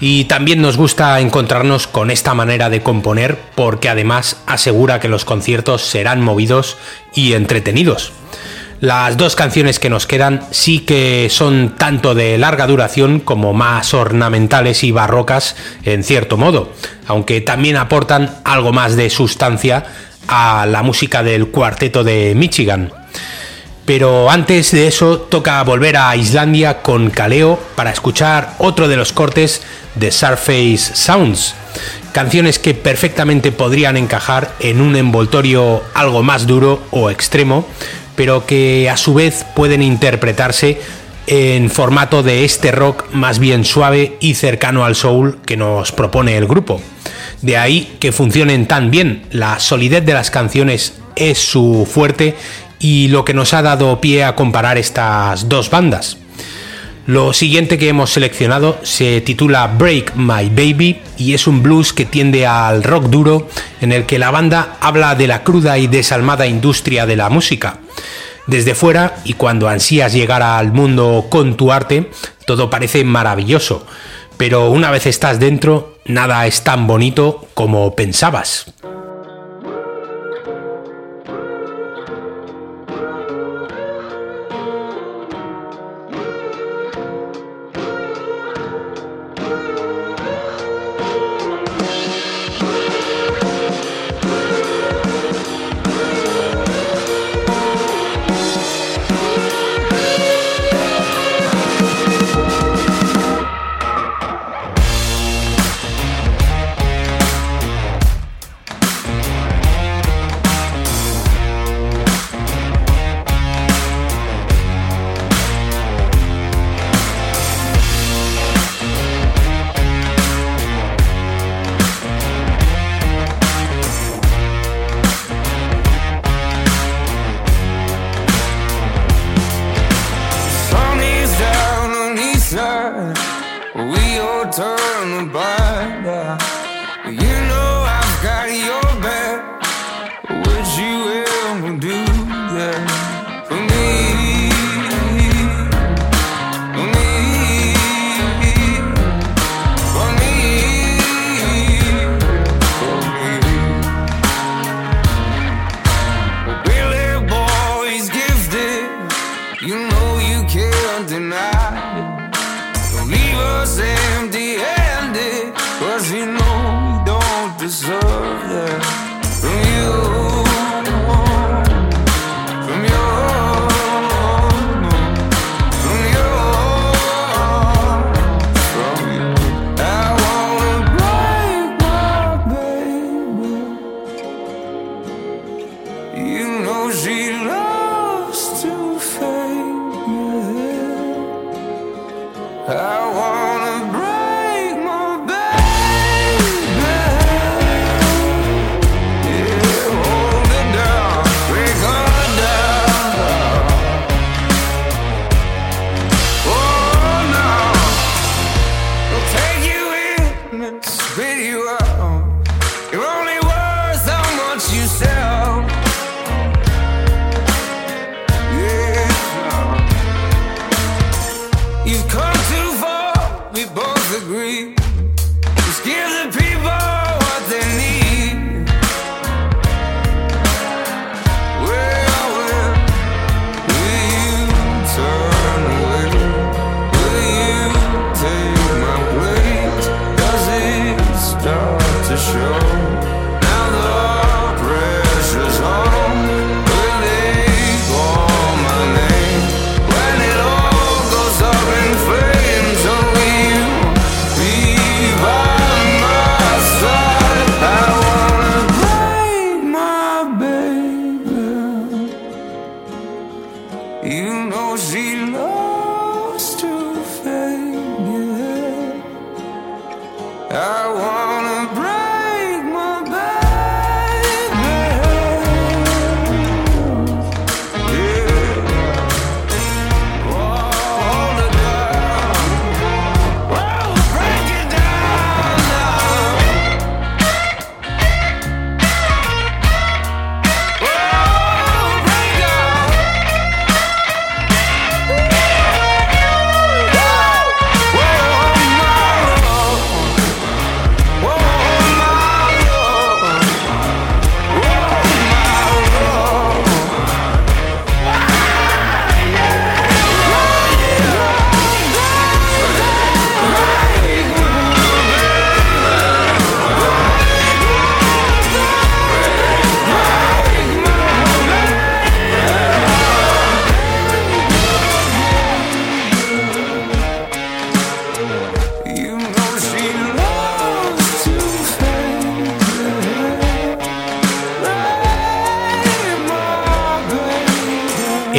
Y 0.00 0.24
también 0.24 0.62
nos 0.62 0.78
gusta 0.78 1.20
encontrarnos 1.20 1.86
con 1.86 2.10
esta 2.10 2.32
manera 2.32 2.70
de 2.70 2.82
componer 2.82 3.38
porque 3.56 3.90
además 3.90 4.38
asegura 4.46 5.00
que 5.00 5.08
los 5.08 5.26
conciertos 5.26 5.82
serán 5.82 6.22
movidos 6.22 6.78
y 7.14 7.34
entretenidos. 7.34 8.14
Las 8.80 9.18
dos 9.18 9.36
canciones 9.36 9.78
que 9.78 9.90
nos 9.90 10.06
quedan 10.06 10.40
sí 10.52 10.80
que 10.80 11.28
son 11.30 11.74
tanto 11.76 12.14
de 12.14 12.38
larga 12.38 12.66
duración 12.66 13.20
como 13.20 13.52
más 13.52 13.92
ornamentales 13.92 14.84
y 14.84 14.90
barrocas 14.90 15.54
en 15.84 16.02
cierto 16.02 16.38
modo, 16.38 16.72
aunque 17.06 17.42
también 17.42 17.76
aportan 17.76 18.30
algo 18.42 18.72
más 18.72 18.96
de 18.96 19.10
sustancia 19.10 19.84
a 20.28 20.64
la 20.64 20.82
música 20.82 21.22
del 21.22 21.48
cuarteto 21.48 22.04
de 22.04 22.34
Michigan. 22.34 22.90
Pero 23.84 24.30
antes 24.30 24.70
de 24.70 24.86
eso 24.86 25.18
toca 25.18 25.62
volver 25.62 25.98
a 25.98 26.16
Islandia 26.16 26.80
con 26.80 27.10
Kaleo 27.10 27.60
para 27.74 27.90
escuchar 27.90 28.54
otro 28.58 28.88
de 28.88 28.96
los 28.96 29.12
cortes 29.12 29.62
de 29.94 30.10
Surface 30.10 30.94
Sounds, 30.94 31.54
canciones 32.12 32.58
que 32.58 32.72
perfectamente 32.72 33.52
podrían 33.52 33.98
encajar 33.98 34.54
en 34.60 34.80
un 34.80 34.96
envoltorio 34.96 35.82
algo 35.92 36.22
más 36.22 36.46
duro 36.46 36.82
o 36.92 37.10
extremo, 37.10 37.66
pero 38.20 38.44
que 38.44 38.90
a 38.90 38.98
su 38.98 39.14
vez 39.14 39.46
pueden 39.56 39.80
interpretarse 39.80 40.78
en 41.26 41.70
formato 41.70 42.22
de 42.22 42.44
este 42.44 42.70
rock 42.70 43.10
más 43.14 43.38
bien 43.38 43.64
suave 43.64 44.18
y 44.20 44.34
cercano 44.34 44.84
al 44.84 44.94
soul 44.94 45.38
que 45.46 45.56
nos 45.56 45.90
propone 45.90 46.36
el 46.36 46.46
grupo. 46.46 46.82
De 47.40 47.56
ahí 47.56 47.96
que 47.98 48.12
funcionen 48.12 48.66
tan 48.66 48.90
bien, 48.90 49.22
la 49.30 49.58
solidez 49.58 50.04
de 50.04 50.12
las 50.12 50.30
canciones 50.30 50.98
es 51.16 51.38
su 51.38 51.88
fuerte 51.90 52.36
y 52.78 53.08
lo 53.08 53.24
que 53.24 53.32
nos 53.32 53.54
ha 53.54 53.62
dado 53.62 54.02
pie 54.02 54.22
a 54.24 54.36
comparar 54.36 54.76
estas 54.76 55.48
dos 55.48 55.70
bandas. 55.70 56.18
Lo 57.06 57.32
siguiente 57.32 57.78
que 57.78 57.88
hemos 57.88 58.10
seleccionado 58.10 58.78
se 58.82 59.20
titula 59.20 59.66
Break 59.66 60.14
My 60.16 60.48
Baby 60.48 61.00
y 61.16 61.34
es 61.34 61.46
un 61.46 61.62
blues 61.62 61.92
que 61.92 62.04
tiende 62.04 62.46
al 62.46 62.84
rock 62.84 63.06
duro 63.06 63.48
en 63.80 63.92
el 63.92 64.06
que 64.06 64.18
la 64.18 64.30
banda 64.30 64.76
habla 64.80 65.14
de 65.14 65.26
la 65.26 65.42
cruda 65.42 65.78
y 65.78 65.86
desalmada 65.86 66.46
industria 66.46 67.06
de 67.06 67.16
la 67.16 67.28
música. 67.28 67.78
Desde 68.46 68.74
fuera 68.74 69.16
y 69.24 69.32
cuando 69.32 69.68
ansías 69.68 70.12
llegar 70.12 70.42
al 70.42 70.72
mundo 70.72 71.26
con 71.30 71.56
tu 71.56 71.72
arte, 71.72 72.10
todo 72.46 72.70
parece 72.70 73.02
maravilloso, 73.04 73.86
pero 74.36 74.70
una 74.70 74.90
vez 74.90 75.06
estás 75.06 75.40
dentro, 75.40 75.98
nada 76.06 76.46
es 76.46 76.62
tan 76.62 76.86
bonito 76.86 77.46
como 77.54 77.94
pensabas. 77.96 78.72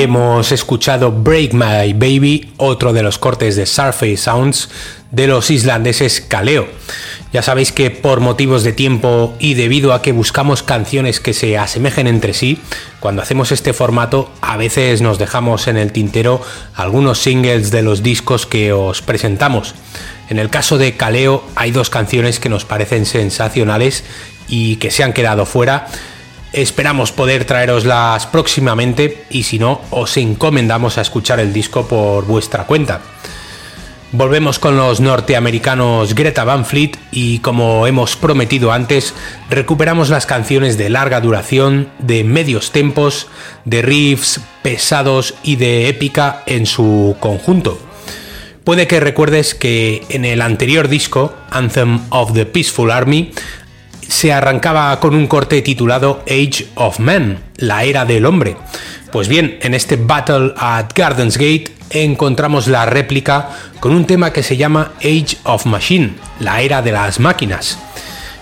Hemos 0.04 0.52
escuchado 0.52 1.12
Break 1.12 1.54
My 1.54 1.94
Baby, 1.94 2.54
otro 2.58 2.92
de 2.92 3.04
los 3.04 3.20
cortes 3.20 3.56
de 3.56 3.68
Surface 3.68 4.18
Sounds 4.18 4.68
de 5.12 5.28
los 5.28 5.52
islandeses 5.52 6.22
Kaleo. 6.22 6.68
Ya 7.32 7.44
sabéis 7.44 7.72
que 7.72 7.92
por 7.92 8.20
motivos 8.20 8.64
de 8.64 8.74
tiempo 8.74 9.36
y 9.38 9.54
debido 9.54 9.94
a 9.94 10.02
que 10.02 10.12
buscamos 10.12 10.64
canciones 10.64 11.20
que 11.20 11.36
se 11.36 11.56
asemejen 11.56 12.08
entre 12.08 12.34
sí, 12.34 12.58
cuando 13.00 13.22
hacemos 13.22 13.52
este 13.52 13.74
formato 13.74 14.32
a 14.42 14.58
veces 14.58 15.04
nos 15.04 15.20
dejamos 15.20 15.68
en 15.68 15.78
el 15.78 15.92
tintero 15.92 16.42
algunos 16.74 17.20
singles 17.20 17.70
de 17.70 17.84
los 17.84 18.02
discos 18.02 18.48
que 18.48 18.74
os 18.74 19.04
presentamos. 19.04 19.76
En 20.32 20.40
el 20.40 20.50
caso 20.50 20.80
de 20.80 20.98
Kaleo 20.98 21.44
hay 21.56 21.70
dos 21.70 21.92
canciones 21.92 22.40
que 22.40 22.50
nos 22.50 22.66
parecen 22.66 23.06
sensacionales 23.06 24.04
y 24.48 24.78
que 24.78 24.90
se 24.90 25.04
han 25.04 25.14
quedado 25.14 25.46
fuera 25.46 25.86
Esperamos 26.54 27.14
poder 27.14 27.46
traeroslas 27.46 28.28
próximamente 28.28 29.24
y 29.30 29.44
si 29.44 29.58
no, 29.58 29.82
os 29.90 30.18
encomendamos 30.18 30.98
a 30.98 31.02
escuchar 31.02 31.40
el 31.40 31.54
disco 31.54 31.88
por 31.88 32.26
vuestra 32.26 32.66
cuenta. 32.66 33.02
Volvemos 34.14 34.60
con 34.60 34.76
los 34.76 35.00
norteamericanos 35.00 36.14
Greta 36.14 36.44
Van 36.44 36.66
Fleet 36.66 36.98
y 37.14 37.40
como 37.40 37.88
hemos 37.88 38.18
prometido 38.18 38.74
antes, 38.74 39.14
recuperamos 39.50 40.10
las 40.10 40.26
canciones 40.26 40.78
de 40.78 40.90
larga 40.90 41.22
duración, 41.22 41.88
de 42.00 42.26
medios 42.26 42.72
tempos, 42.72 43.28
de 43.64 43.82
riffs 43.82 44.42
pesados 44.62 45.36
y 45.44 45.56
de 45.56 45.88
épica 45.88 46.44
en 46.46 46.66
su 46.66 47.16
conjunto. 47.22 47.80
Puede 48.66 48.86
que 48.86 49.00
recuerdes 49.00 49.56
que 49.56 50.06
en 50.10 50.26
el 50.26 50.42
anterior 50.42 50.90
disco, 50.90 51.34
Anthem 51.50 52.02
of 52.10 52.34
the 52.34 52.46
Peaceful 52.46 52.92
Army, 52.92 53.32
se 54.12 54.34
arrancaba 54.34 55.00
con 55.00 55.16
un 55.16 55.26
corte 55.26 55.62
titulado 55.62 56.22
Age 56.28 56.68
of 56.76 57.00
Man, 57.00 57.40
la 57.56 57.86
era 57.86 58.04
del 58.04 58.26
hombre. 58.26 58.58
Pues 59.10 59.30
bien, 59.30 59.58
en 59.62 59.74
este 59.74 59.96
Battle 59.96 60.54
at 60.58 60.88
Gardens 60.94 61.38
Gate 61.38 61.72
encontramos 61.92 62.68
la 62.68 62.86
réplica 62.86 63.52
con 63.80 63.96
un 63.96 64.06
tema 64.06 64.34
que 64.34 64.44
se 64.44 64.58
llama 64.58 64.92
Age 64.98 65.38
of 65.44 65.66
Machine, 65.66 66.16
la 66.42 66.62
era 66.62 66.82
de 66.82 66.92
las 66.92 67.22
máquinas. 67.22 67.80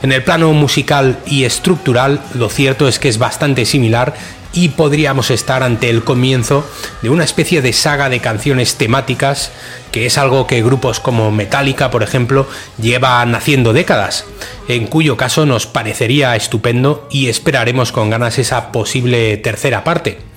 En 0.02 0.12
el 0.12 0.24
plano 0.24 0.52
musical 0.54 1.20
y 1.28 1.44
estructural, 1.44 2.20
lo 2.34 2.50
cierto 2.50 2.88
es 2.88 2.98
que 2.98 3.10
es 3.10 3.20
bastante 3.20 3.64
similar 3.66 4.16
y 4.54 4.70
podríamos 4.70 5.32
estar 5.32 5.64
ante 5.64 5.90
el 5.90 6.04
comienzo 6.04 6.68
de 7.02 7.10
una 7.10 7.24
especie 7.24 7.62
de 7.62 7.74
saga 7.74 8.10
de 8.10 8.20
canciones 8.20 8.76
temáticas, 8.76 9.52
que 9.92 10.06
es 10.06 10.18
algo 10.18 10.48
que 10.48 10.64
grupos 10.64 11.00
como 11.00 11.32
Metallica, 11.32 11.92
por 11.92 12.04
ejemplo, 12.04 12.48
llevan 12.82 13.36
haciendo 13.36 13.74
décadas, 13.74 14.26
en 14.68 14.88
cuyo 14.88 15.18
caso 15.18 15.46
nos 15.46 15.68
parecería 15.68 16.36
estupendo 16.36 17.08
y 17.12 17.28
esperaremos 17.28 17.92
con 17.92 18.10
ganas 18.10 18.40
esa 18.40 18.72
posible 18.72 19.38
tercera 19.38 19.84
parte. 19.84 20.30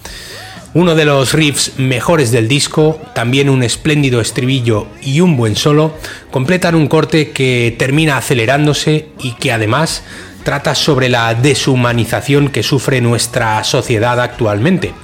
Uno 0.74 0.94
de 0.94 1.04
los 1.04 1.34
riffs 1.34 1.72
mejores 1.76 2.30
del 2.30 2.48
disco, 2.48 2.98
también 3.14 3.50
un 3.50 3.62
espléndido 3.62 4.22
estribillo 4.22 4.86
y 5.02 5.20
un 5.20 5.36
buen 5.36 5.54
solo, 5.54 5.94
completan 6.30 6.74
un 6.74 6.88
corte 6.88 7.30
que 7.32 7.76
termina 7.78 8.16
acelerándose 8.16 9.08
y 9.20 9.32
que 9.32 9.52
además 9.52 10.02
trata 10.42 10.74
sobre 10.74 11.08
la 11.08 11.34
deshumanización 11.34 12.48
que 12.48 12.62
sufre 12.62 13.00
nuestra 13.00 13.62
sociedad 13.64 14.20
actualmente. 14.20 14.94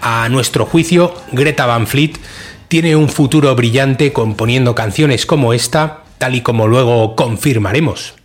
A 0.00 0.28
nuestro 0.28 0.66
juicio, 0.66 1.14
Greta 1.32 1.66
Van 1.66 1.86
Fleet 1.86 2.12
tiene 2.68 2.96
un 2.96 3.08
futuro 3.08 3.54
brillante 3.54 4.12
componiendo 4.12 4.74
canciones 4.74 5.26
como 5.26 5.52
esta, 5.52 6.02
tal 6.18 6.34
y 6.34 6.42
como 6.42 6.66
luego 6.66 7.16
confirmaremos. 7.16 8.17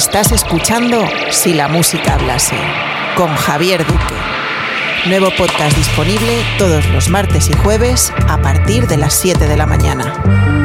Estás 0.00 0.32
escuchando 0.32 1.04
Si 1.30 1.52
la 1.52 1.68
música 1.68 2.14
hablase 2.14 2.56
con 3.18 3.28
Javier 3.36 3.86
Duque. 3.86 4.14
Nuevo 5.08 5.28
podcast 5.36 5.76
disponible 5.76 6.42
todos 6.56 6.88
los 6.88 7.10
martes 7.10 7.50
y 7.50 7.52
jueves 7.52 8.10
a 8.26 8.40
partir 8.40 8.86
de 8.86 8.96
las 8.96 9.12
7 9.12 9.46
de 9.46 9.56
la 9.58 9.66
mañana. 9.66 10.59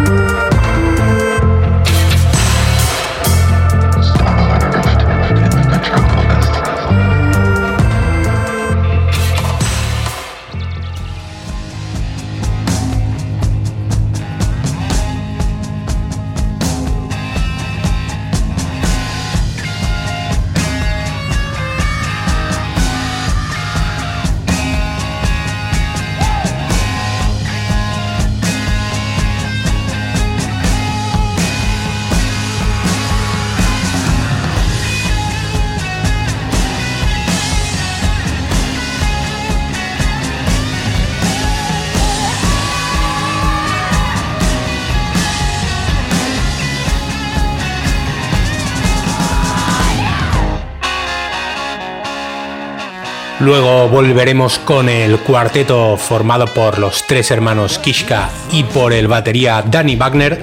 Luego 53.46 53.88
volveremos 53.89 54.58
con 54.58 54.89
el 54.89 55.20
cuarteto 55.20 55.98
formado 55.98 56.48
por 56.48 56.80
los 56.80 57.06
tres 57.06 57.30
hermanos 57.30 57.78
Kishka 57.78 58.32
y 58.52 58.64
por 58.64 58.91
el 58.91 59.08
batería 59.08 59.62
Danny 59.62 59.96
Wagner 59.96 60.41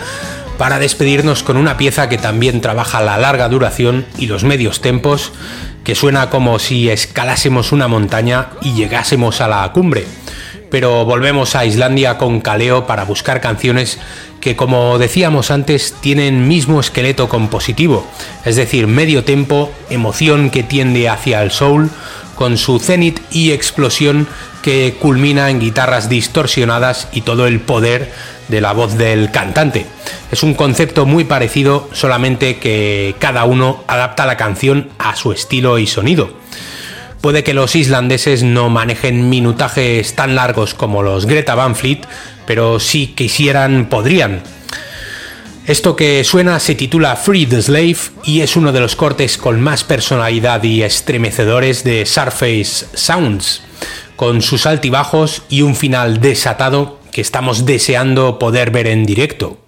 para 0.57 0.79
despedirnos 0.79 1.43
con 1.43 1.57
una 1.57 1.77
pieza 1.77 2.09
que 2.09 2.17
también 2.17 2.61
trabaja 2.61 3.01
la 3.01 3.19
larga 3.19 3.49
duración 3.49 4.07
y 4.19 4.27
los 4.27 4.45
medios 4.45 4.81
tempos, 4.81 5.33
que 5.83 5.97
suena 5.97 6.31
como 6.31 6.61
si 6.61 6.91
escalásemos 6.91 7.73
una 7.73 7.89
montaña 7.89 8.51
y 8.61 8.75
llegásemos 8.75 9.41
a 9.41 9.49
la 9.49 9.73
cumbre. 9.73 10.07
Pero 10.71 11.05
volvemos 11.05 11.57
a 11.57 11.67
Islandia 11.67 12.19
con 12.19 12.41
Kaleo 12.41 12.87
para 12.87 13.03
buscar 13.03 13.41
canciones 13.41 13.99
que, 14.41 14.55
como 14.55 14.97
decíamos 14.99 15.51
antes, 15.51 15.93
tienen 16.01 16.47
mismo 16.47 16.79
esqueleto 16.79 17.29
compositivo, 17.29 18.07
es 18.45 18.55
decir, 18.55 18.87
medio 18.87 19.25
tempo, 19.25 19.73
emoción 19.91 20.51
que 20.51 20.63
tiende 20.63 21.09
hacia 21.09 21.43
el 21.43 21.51
soul, 21.51 21.91
con 22.43 22.59
su 22.59 22.81
cenit 22.81 23.21
y 23.31 23.53
explosión 23.53 24.27
que 24.65 24.97
culmina 24.99 25.49
en 25.49 25.61
guitarras 25.61 26.09
distorsionadas 26.09 27.07
y 27.13 27.21
todo 27.21 27.47
el 27.47 27.61
poder 27.61 28.11
de 28.49 28.61
la 28.61 28.73
voz 28.73 28.99
del 28.99 29.31
cantante. 29.31 29.87
Es 30.33 30.43
un 30.43 30.55
concepto 30.55 31.07
muy 31.07 31.23
parecido, 31.23 31.89
solamente 31.93 32.57
que 32.57 33.15
cada 33.21 33.45
uno 33.45 33.85
adapta 33.87 34.27
la 34.27 34.37
canción 34.37 34.89
a 34.99 35.15
su 35.15 35.31
estilo 35.31 35.79
y 35.79 35.87
sonido. 35.87 36.33
Puede 37.21 37.45
que 37.45 37.55
los 37.55 37.77
islandeses 37.77 38.43
no 38.43 38.71
manejen 38.71 39.29
minutajes 39.29 40.17
tan 40.17 40.35
largos 40.35 40.75
como 40.75 41.05
los 41.05 41.27
Greta 41.27 41.55
Van 41.55 41.77
Fleet, 41.77 42.01
pero 42.45 42.81
si 42.81 43.07
quisieran 43.07 43.87
podrían. 43.89 44.43
Esto 45.67 45.95
que 45.95 46.25
suena 46.25 46.59
se 46.59 46.75
titula 46.75 47.15
Free 47.15 47.47
the 47.47 47.63
Slave 47.63 47.97
y 48.25 48.41
es 48.41 48.57
uno 48.57 48.73
de 48.73 48.81
los 48.81 48.97
cortes 48.97 49.39
con 49.39 49.61
más 49.61 49.85
personalidad 49.85 50.63
y 50.65 50.83
estremecedores 50.83 51.85
de 51.85 52.05
Surface 52.05 52.87
Sounds, 52.95 53.63
con 54.17 54.43
sus 54.43 54.67
altibajos 54.67 55.43
y 55.49 55.63
un 55.63 55.77
final 55.77 56.21
desatado 56.21 56.99
que 57.13 57.21
estamos 57.21 57.65
deseando 57.65 58.41
poder 58.41 58.73
ver 58.73 58.89
en 58.89 59.07
directo. 59.07 59.62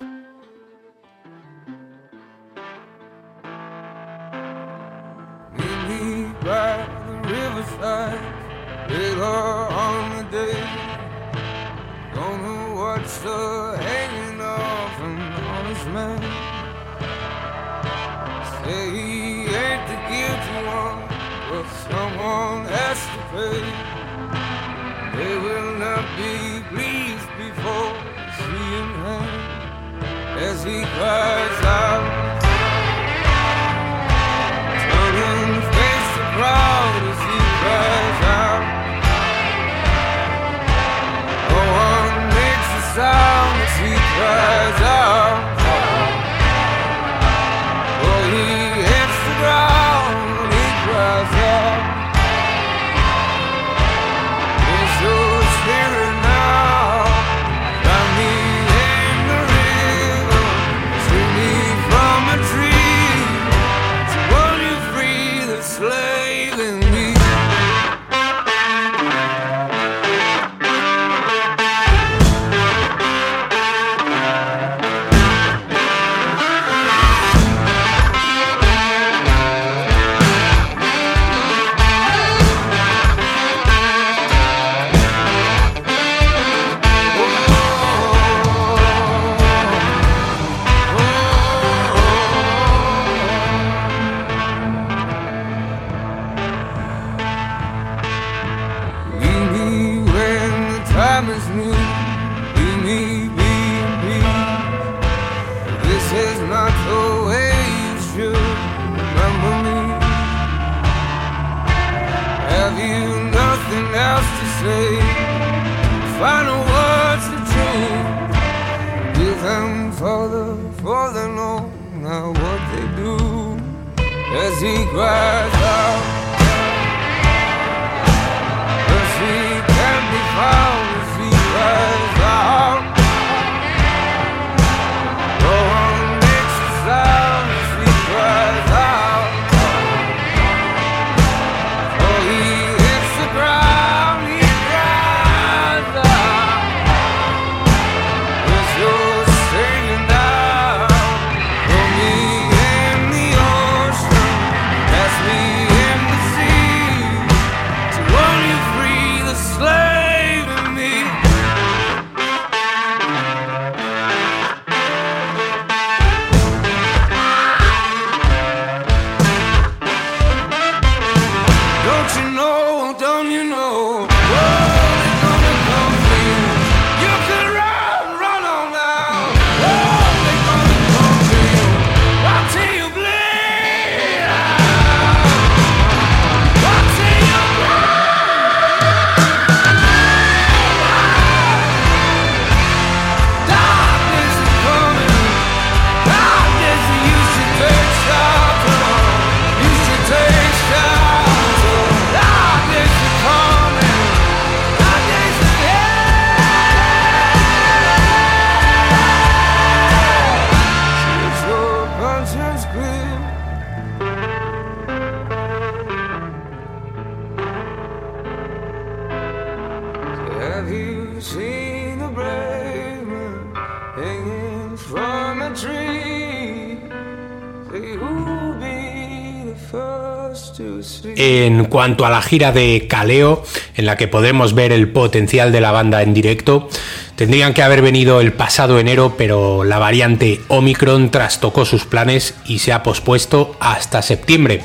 Cuanto 231.74 232.06
a 232.06 232.10
la 232.10 232.22
gira 232.22 232.52
de 232.52 232.86
Caleo, 232.88 233.42
en 233.74 233.86
la 233.86 233.96
que 233.96 234.06
podremos 234.06 234.54
ver 234.54 234.70
el 234.70 234.90
potencial 234.90 235.50
de 235.50 235.60
la 235.60 235.72
banda 235.72 236.02
en 236.02 236.14
directo, 236.14 236.68
tendrían 237.16 237.52
que 237.52 237.64
haber 237.64 237.82
venido 237.82 238.20
el 238.20 238.32
pasado 238.32 238.78
enero, 238.78 239.16
pero 239.18 239.64
la 239.64 239.80
variante 239.80 240.40
Omicron 240.46 241.10
trastocó 241.10 241.64
sus 241.64 241.84
planes 241.84 242.36
y 242.46 242.60
se 242.60 242.72
ha 242.72 242.84
pospuesto 242.84 243.56
hasta 243.58 244.02
septiembre. 244.02 244.62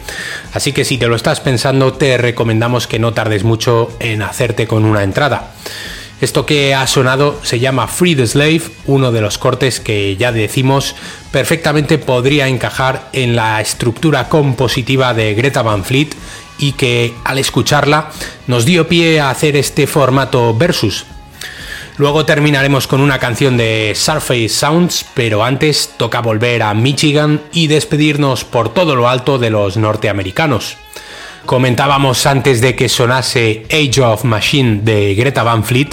Así 0.54 0.72
que 0.72 0.86
si 0.86 1.00
te 1.00 1.08
lo 1.08 1.16
estás 1.16 1.40
pensando, 1.40 1.94
te 1.94 2.16
recomendamos 2.20 2.86
que 2.86 3.00
no 3.00 3.12
tardes 3.12 3.44
mucho 3.44 3.92
en 4.00 4.22
hacerte 4.22 4.68
con 4.68 4.86
una 4.86 5.02
entrada. 5.02 5.54
Esto 6.22 6.46
que 6.46 6.76
ha 6.76 6.86
sonado 6.86 7.40
se 7.42 7.60
llama 7.60 7.88
Free 7.88 8.14
the 8.14 8.28
Slave, 8.28 8.62
uno 8.86 9.12
de 9.12 9.22
los 9.22 9.40
cortes 9.40 9.80
que 9.80 10.16
ya 10.16 10.32
decimos 10.32 10.96
perfectamente 11.32 11.98
podría 11.98 12.48
encajar 12.48 13.10
en 13.14 13.36
la 13.36 13.62
estructura 13.62 14.30
compositiva 14.30 15.16
de 15.16 15.34
Greta 15.34 15.64
Van 15.64 15.84
Fleet 15.84 16.10
y 16.60 16.74
que 16.74 17.14
al 17.24 17.40
escucharla 17.40 18.12
nos 18.48 18.66
dio 18.66 18.88
pie 18.88 19.20
a 19.20 19.30
hacer 19.30 19.56
este 19.56 19.88
formato 19.88 20.54
versus. 20.54 21.06
Luego 21.98 22.26
terminaremos 22.26 22.88
con 22.88 23.02
una 23.02 23.20
canción 23.20 23.58
de 23.58 23.94
Surface 23.96 24.50
Sounds, 24.50 25.06
pero 25.14 25.44
antes 25.44 25.96
toca 25.98 26.22
volver 26.22 26.64
a 26.64 26.74
Michigan 26.74 27.42
y 27.52 27.68
despedirnos 27.68 28.46
por 28.46 28.74
todo 28.74 28.96
lo 28.96 29.10
alto 29.10 29.38
de 29.38 29.50
los 29.50 29.76
norteamericanos. 29.76 30.78
Comentábamos 31.46 32.26
antes 32.26 32.62
de 32.62 32.76
que 32.76 32.90
sonase 32.90 33.66
Age 33.70 34.02
of 34.02 34.24
Machine 34.24 34.82
de 34.84 35.16
Greta 35.16 35.44
Van 35.44 35.64
Fleet 35.64 35.90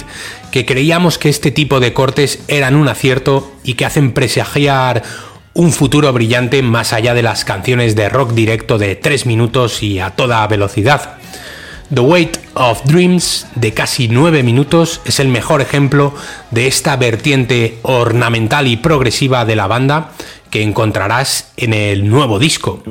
que 0.51 0.65
creíamos 0.65 1.17
que 1.17 1.29
este 1.29 1.51
tipo 1.51 1.79
de 1.79 1.93
cortes 1.93 2.39
eran 2.47 2.75
un 2.75 2.87
acierto 2.87 3.51
y 3.63 3.73
que 3.73 3.85
hacen 3.85 4.13
presagiar 4.13 5.03
un 5.57 5.71
futuro 5.71 6.13
brillante 6.13 6.61
más 6.61 6.93
allá 6.93 7.15
de 7.15 7.23
las 7.23 7.43
canciones 7.43 7.95
de 7.95 8.09
rock 8.09 8.33
directo 8.33 8.77
de 8.77 8.95
3 8.95 9.25
minutos 9.25 9.81
y 9.81 9.99
a 9.99 10.11
toda 10.11 10.45
velocidad. 10.45 11.17
The 11.91 12.01
Weight 12.01 12.37
of 12.53 12.83
Dreams, 12.85 13.47
de 13.55 13.73
casi 13.73 14.07
9 14.07 14.43
minutos, 14.43 15.01
es 15.05 15.19
el 15.19 15.29
mejor 15.29 15.61
ejemplo 15.61 16.13
de 16.51 16.67
esta 16.67 16.95
vertiente 16.95 17.79
ornamental 17.81 18.67
y 18.67 18.77
progresiva 18.77 19.45
de 19.45 19.55
la 19.55 19.65
banda 19.65 20.11
que 20.51 20.61
encontrarás 20.61 21.51
en 21.57 21.73
el 21.73 22.07
nuevo 22.07 22.37
disco. 22.37 22.83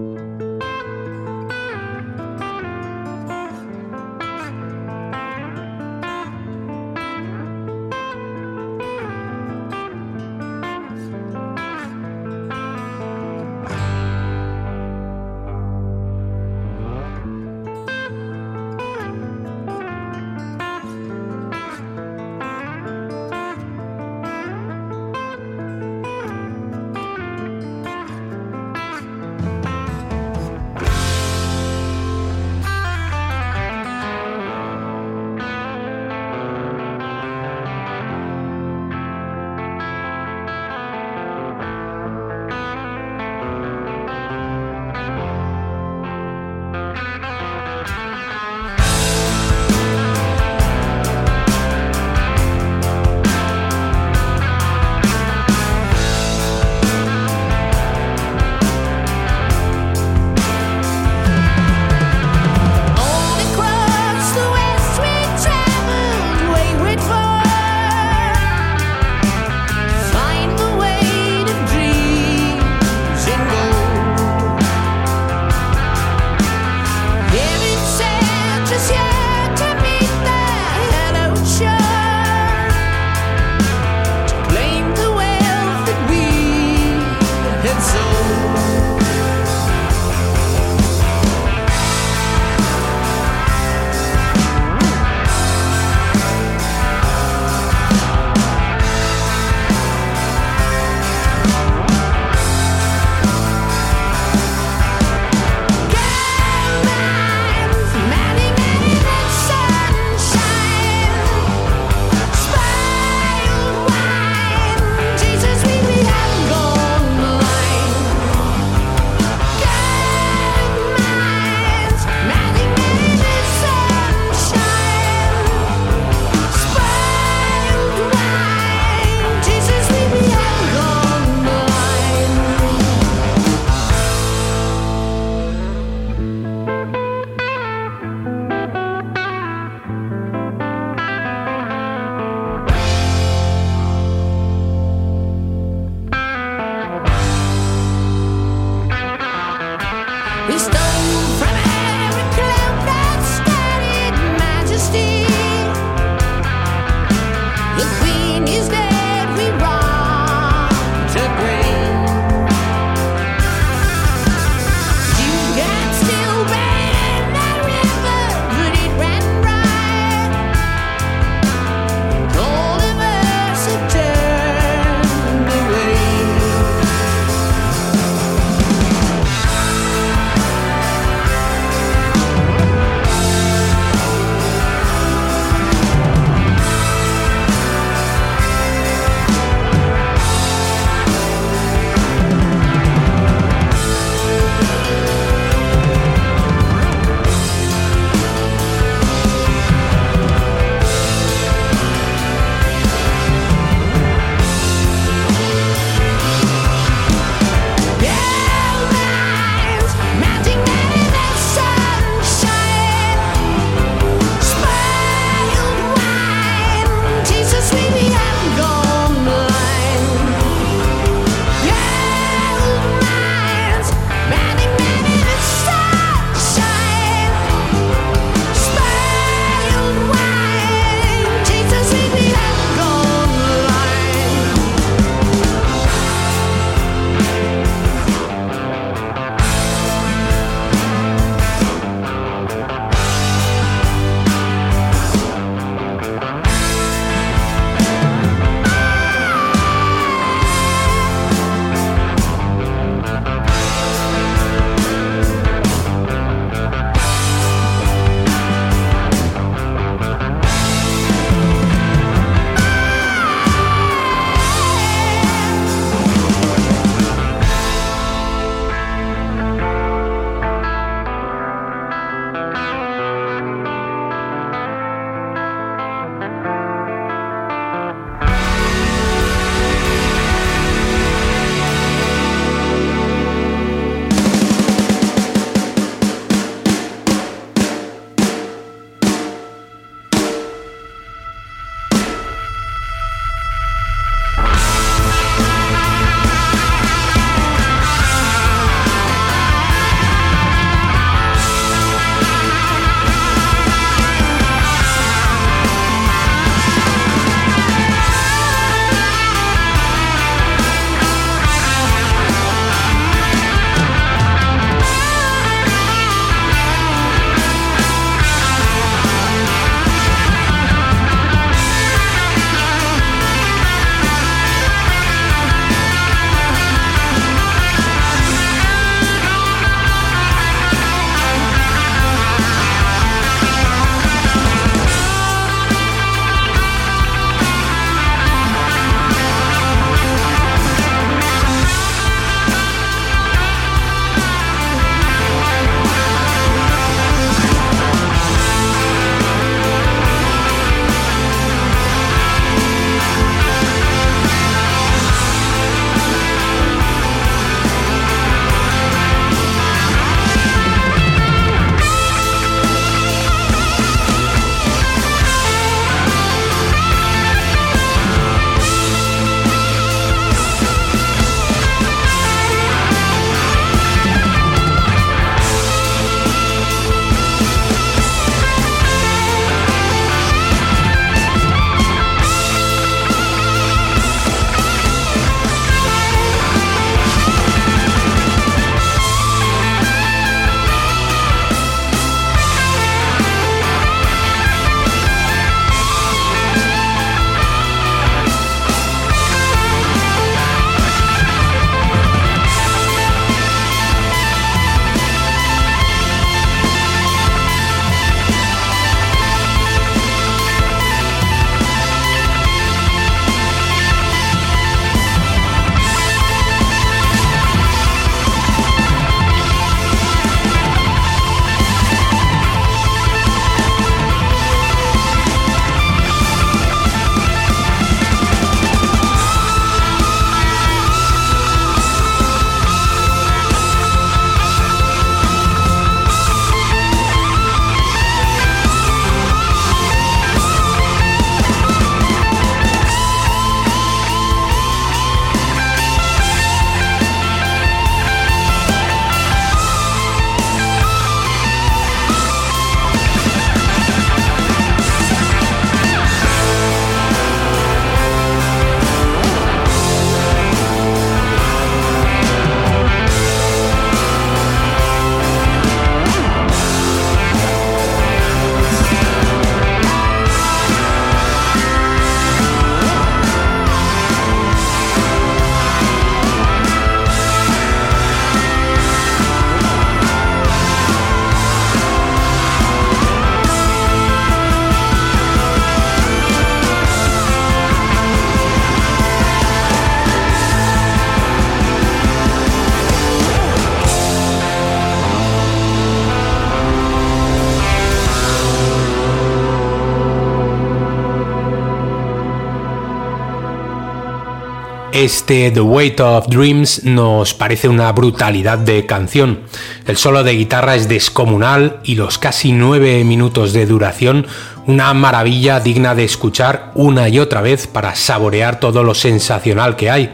Este 505.07 505.52
The 505.52 505.61
Weight 505.61 506.00
of 506.00 506.26
Dreams 506.26 506.82
nos 506.82 507.32
parece 507.32 507.68
una 507.68 507.92
brutalidad 507.92 508.59
de 508.59 508.86
canción. 508.86 509.42
El 509.86 509.96
solo 509.96 510.24
de 510.24 510.32
guitarra 510.32 510.74
es 510.74 510.88
descomunal 510.88 511.78
y 511.84 511.94
los 511.94 512.18
casi 512.18 512.50
nueve 512.50 513.04
minutos 513.04 513.52
de 513.52 513.66
duración 513.66 514.26
una 514.66 514.92
maravilla 514.94 515.61
digna 515.61 515.94
de 515.94 516.02
escuchar 516.02 516.72
una 516.74 517.09
y 517.09 517.20
otra 517.20 517.40
vez 517.40 517.68
para 517.68 517.94
saborear 517.94 518.59
todo 518.59 518.82
lo 518.82 518.94
sensacional 518.94 519.76
que 519.76 519.90
hay. 519.90 520.11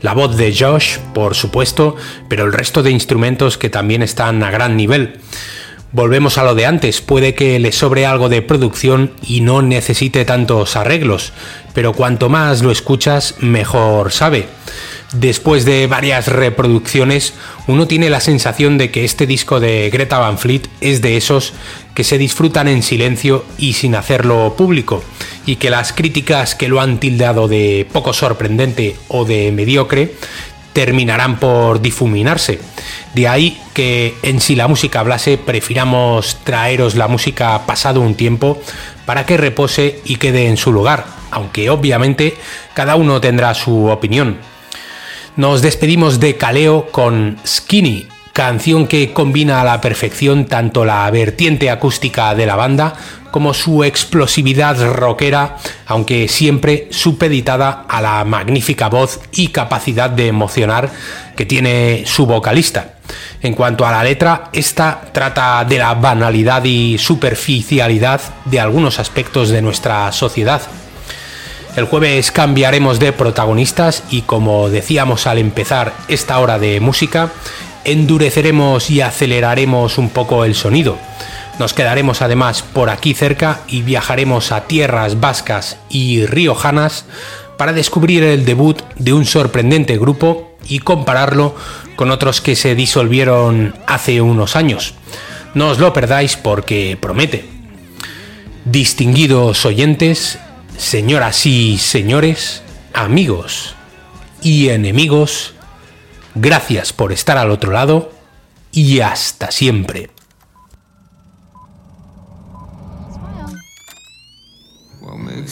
La 0.00 0.14
voz 0.14 0.38
de 0.38 0.56
Josh, 0.58 0.96
por 1.12 1.34
supuesto, 1.34 1.96
pero 2.26 2.46
el 2.46 2.54
resto 2.54 2.82
de 2.82 2.92
instrumentos 2.92 3.58
que 3.58 3.68
también 3.68 4.02
están 4.02 4.42
a 4.42 4.50
gran 4.50 4.74
nivel. 4.74 5.20
Volvemos 5.92 6.38
a 6.38 6.44
lo 6.44 6.54
de 6.54 6.66
antes, 6.66 7.00
puede 7.00 7.34
que 7.34 7.58
le 7.58 7.72
sobre 7.72 8.06
algo 8.06 8.28
de 8.28 8.42
producción 8.42 9.10
y 9.26 9.40
no 9.40 9.60
necesite 9.60 10.24
tantos 10.24 10.76
arreglos, 10.76 11.32
pero 11.74 11.94
cuanto 11.94 12.28
más 12.28 12.62
lo 12.62 12.70
escuchas, 12.70 13.34
mejor 13.40 14.12
sabe. 14.12 14.46
Después 15.12 15.64
de 15.64 15.88
varias 15.88 16.28
reproducciones, 16.28 17.34
uno 17.66 17.88
tiene 17.88 18.08
la 18.08 18.20
sensación 18.20 18.78
de 18.78 18.92
que 18.92 19.04
este 19.04 19.26
disco 19.26 19.58
de 19.58 19.90
Greta 19.90 20.20
Van 20.20 20.38
Fleet 20.38 20.68
es 20.80 21.02
de 21.02 21.16
esos 21.16 21.52
que 21.96 22.04
se 22.04 22.18
disfrutan 22.18 22.68
en 22.68 22.84
silencio 22.84 23.44
y 23.58 23.72
sin 23.72 23.96
hacerlo 23.96 24.54
público, 24.56 25.02
y 25.44 25.56
que 25.56 25.70
las 25.70 25.92
críticas 25.92 26.54
que 26.54 26.68
lo 26.68 26.80
han 26.80 27.00
tildado 27.00 27.48
de 27.48 27.88
poco 27.92 28.12
sorprendente 28.12 28.94
o 29.08 29.24
de 29.24 29.50
mediocre 29.50 30.14
terminarán 30.72 31.38
por 31.38 31.80
difuminarse. 31.80 32.60
De 33.14 33.28
ahí 33.28 33.60
que 33.74 34.14
en 34.22 34.40
si 34.40 34.54
la 34.54 34.68
música 34.68 35.00
hablase, 35.00 35.38
prefiramos 35.38 36.38
traeros 36.44 36.94
la 36.94 37.08
música 37.08 37.66
pasado 37.66 38.00
un 38.00 38.14
tiempo 38.14 38.60
para 39.06 39.26
que 39.26 39.36
repose 39.36 40.00
y 40.04 40.16
quede 40.16 40.46
en 40.46 40.56
su 40.56 40.72
lugar, 40.72 41.06
aunque 41.30 41.70
obviamente 41.70 42.36
cada 42.74 42.96
uno 42.96 43.20
tendrá 43.20 43.54
su 43.54 43.86
opinión. 43.86 44.38
Nos 45.36 45.62
despedimos 45.62 46.20
de 46.20 46.36
Caleo 46.36 46.88
con 46.90 47.38
Skinny, 47.46 48.08
canción 48.32 48.86
que 48.86 49.12
combina 49.12 49.60
a 49.60 49.64
la 49.64 49.80
perfección 49.80 50.46
tanto 50.46 50.84
la 50.84 51.10
vertiente 51.10 51.70
acústica 51.70 52.34
de 52.34 52.46
la 52.46 52.56
banda 52.56 52.94
como 53.30 53.54
su 53.54 53.84
explosividad 53.84 54.92
rockera, 54.92 55.56
aunque 55.86 56.28
siempre 56.28 56.88
supeditada 56.90 57.84
a 57.88 58.00
la 58.00 58.24
magnífica 58.24 58.88
voz 58.88 59.20
y 59.32 59.48
capacidad 59.48 60.10
de 60.10 60.28
emocionar 60.28 60.90
que 61.36 61.46
tiene 61.46 62.04
su 62.06 62.26
vocalista. 62.26 62.94
En 63.42 63.54
cuanto 63.54 63.86
a 63.86 63.90
la 63.90 64.04
letra, 64.04 64.50
esta 64.52 65.00
trata 65.12 65.64
de 65.64 65.78
la 65.78 65.94
banalidad 65.94 66.64
y 66.64 66.98
superficialidad 66.98 68.20
de 68.44 68.60
algunos 68.60 68.98
aspectos 68.98 69.48
de 69.48 69.62
nuestra 69.62 70.12
sociedad. 70.12 70.62
El 71.76 71.84
jueves 71.84 72.32
cambiaremos 72.32 72.98
de 72.98 73.12
protagonistas 73.12 74.02
y 74.10 74.22
como 74.22 74.68
decíamos 74.68 75.26
al 75.26 75.38
empezar 75.38 75.92
esta 76.08 76.38
hora 76.40 76.58
de 76.58 76.80
música, 76.80 77.30
endureceremos 77.84 78.90
y 78.90 79.00
aceleraremos 79.00 79.96
un 79.96 80.10
poco 80.10 80.44
el 80.44 80.54
sonido. 80.54 80.98
Nos 81.60 81.74
quedaremos 81.74 82.22
además 82.22 82.62
por 82.62 82.88
aquí 82.88 83.12
cerca 83.12 83.60
y 83.68 83.82
viajaremos 83.82 84.50
a 84.50 84.66
tierras 84.66 85.20
vascas 85.20 85.76
y 85.90 86.24
riojanas 86.24 87.04
para 87.58 87.74
descubrir 87.74 88.24
el 88.24 88.46
debut 88.46 88.80
de 88.96 89.12
un 89.12 89.26
sorprendente 89.26 89.98
grupo 89.98 90.56
y 90.66 90.78
compararlo 90.78 91.54
con 91.96 92.12
otros 92.12 92.40
que 92.40 92.56
se 92.56 92.74
disolvieron 92.74 93.74
hace 93.86 94.22
unos 94.22 94.56
años. 94.56 94.94
No 95.52 95.68
os 95.68 95.78
lo 95.78 95.92
perdáis 95.92 96.38
porque 96.38 96.96
promete. 96.98 97.44
Distinguidos 98.64 99.66
oyentes, 99.66 100.38
señoras 100.78 101.44
y 101.44 101.76
señores, 101.76 102.62
amigos 102.94 103.74
y 104.40 104.70
enemigos, 104.70 105.52
gracias 106.34 106.94
por 106.94 107.12
estar 107.12 107.36
al 107.36 107.50
otro 107.50 107.70
lado 107.70 108.12
y 108.72 109.00
hasta 109.00 109.50
siempre. 109.50 110.08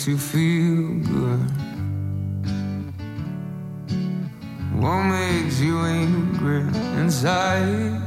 You 0.09 0.16
feel 0.16 1.04
good? 1.12 1.50
What 4.80 5.02
makes 5.02 5.61
you 5.61 5.80
angry 5.80 6.62
inside? 6.96 8.00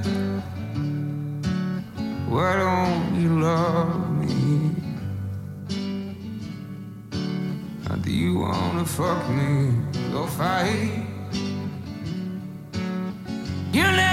Why 2.28 2.58
don't 2.58 3.22
you 3.22 3.40
love 3.40 4.10
me? 4.20 4.72
Or 7.88 7.98
do 7.98 8.12
you 8.12 8.40
wanna 8.40 8.84
fuck 8.84 9.30
me? 9.30 9.70
Go 10.12 10.26
fight. 10.26 11.06
You 13.72 13.84
never 13.84 14.11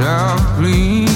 without 0.00 0.58
me. 0.58 1.09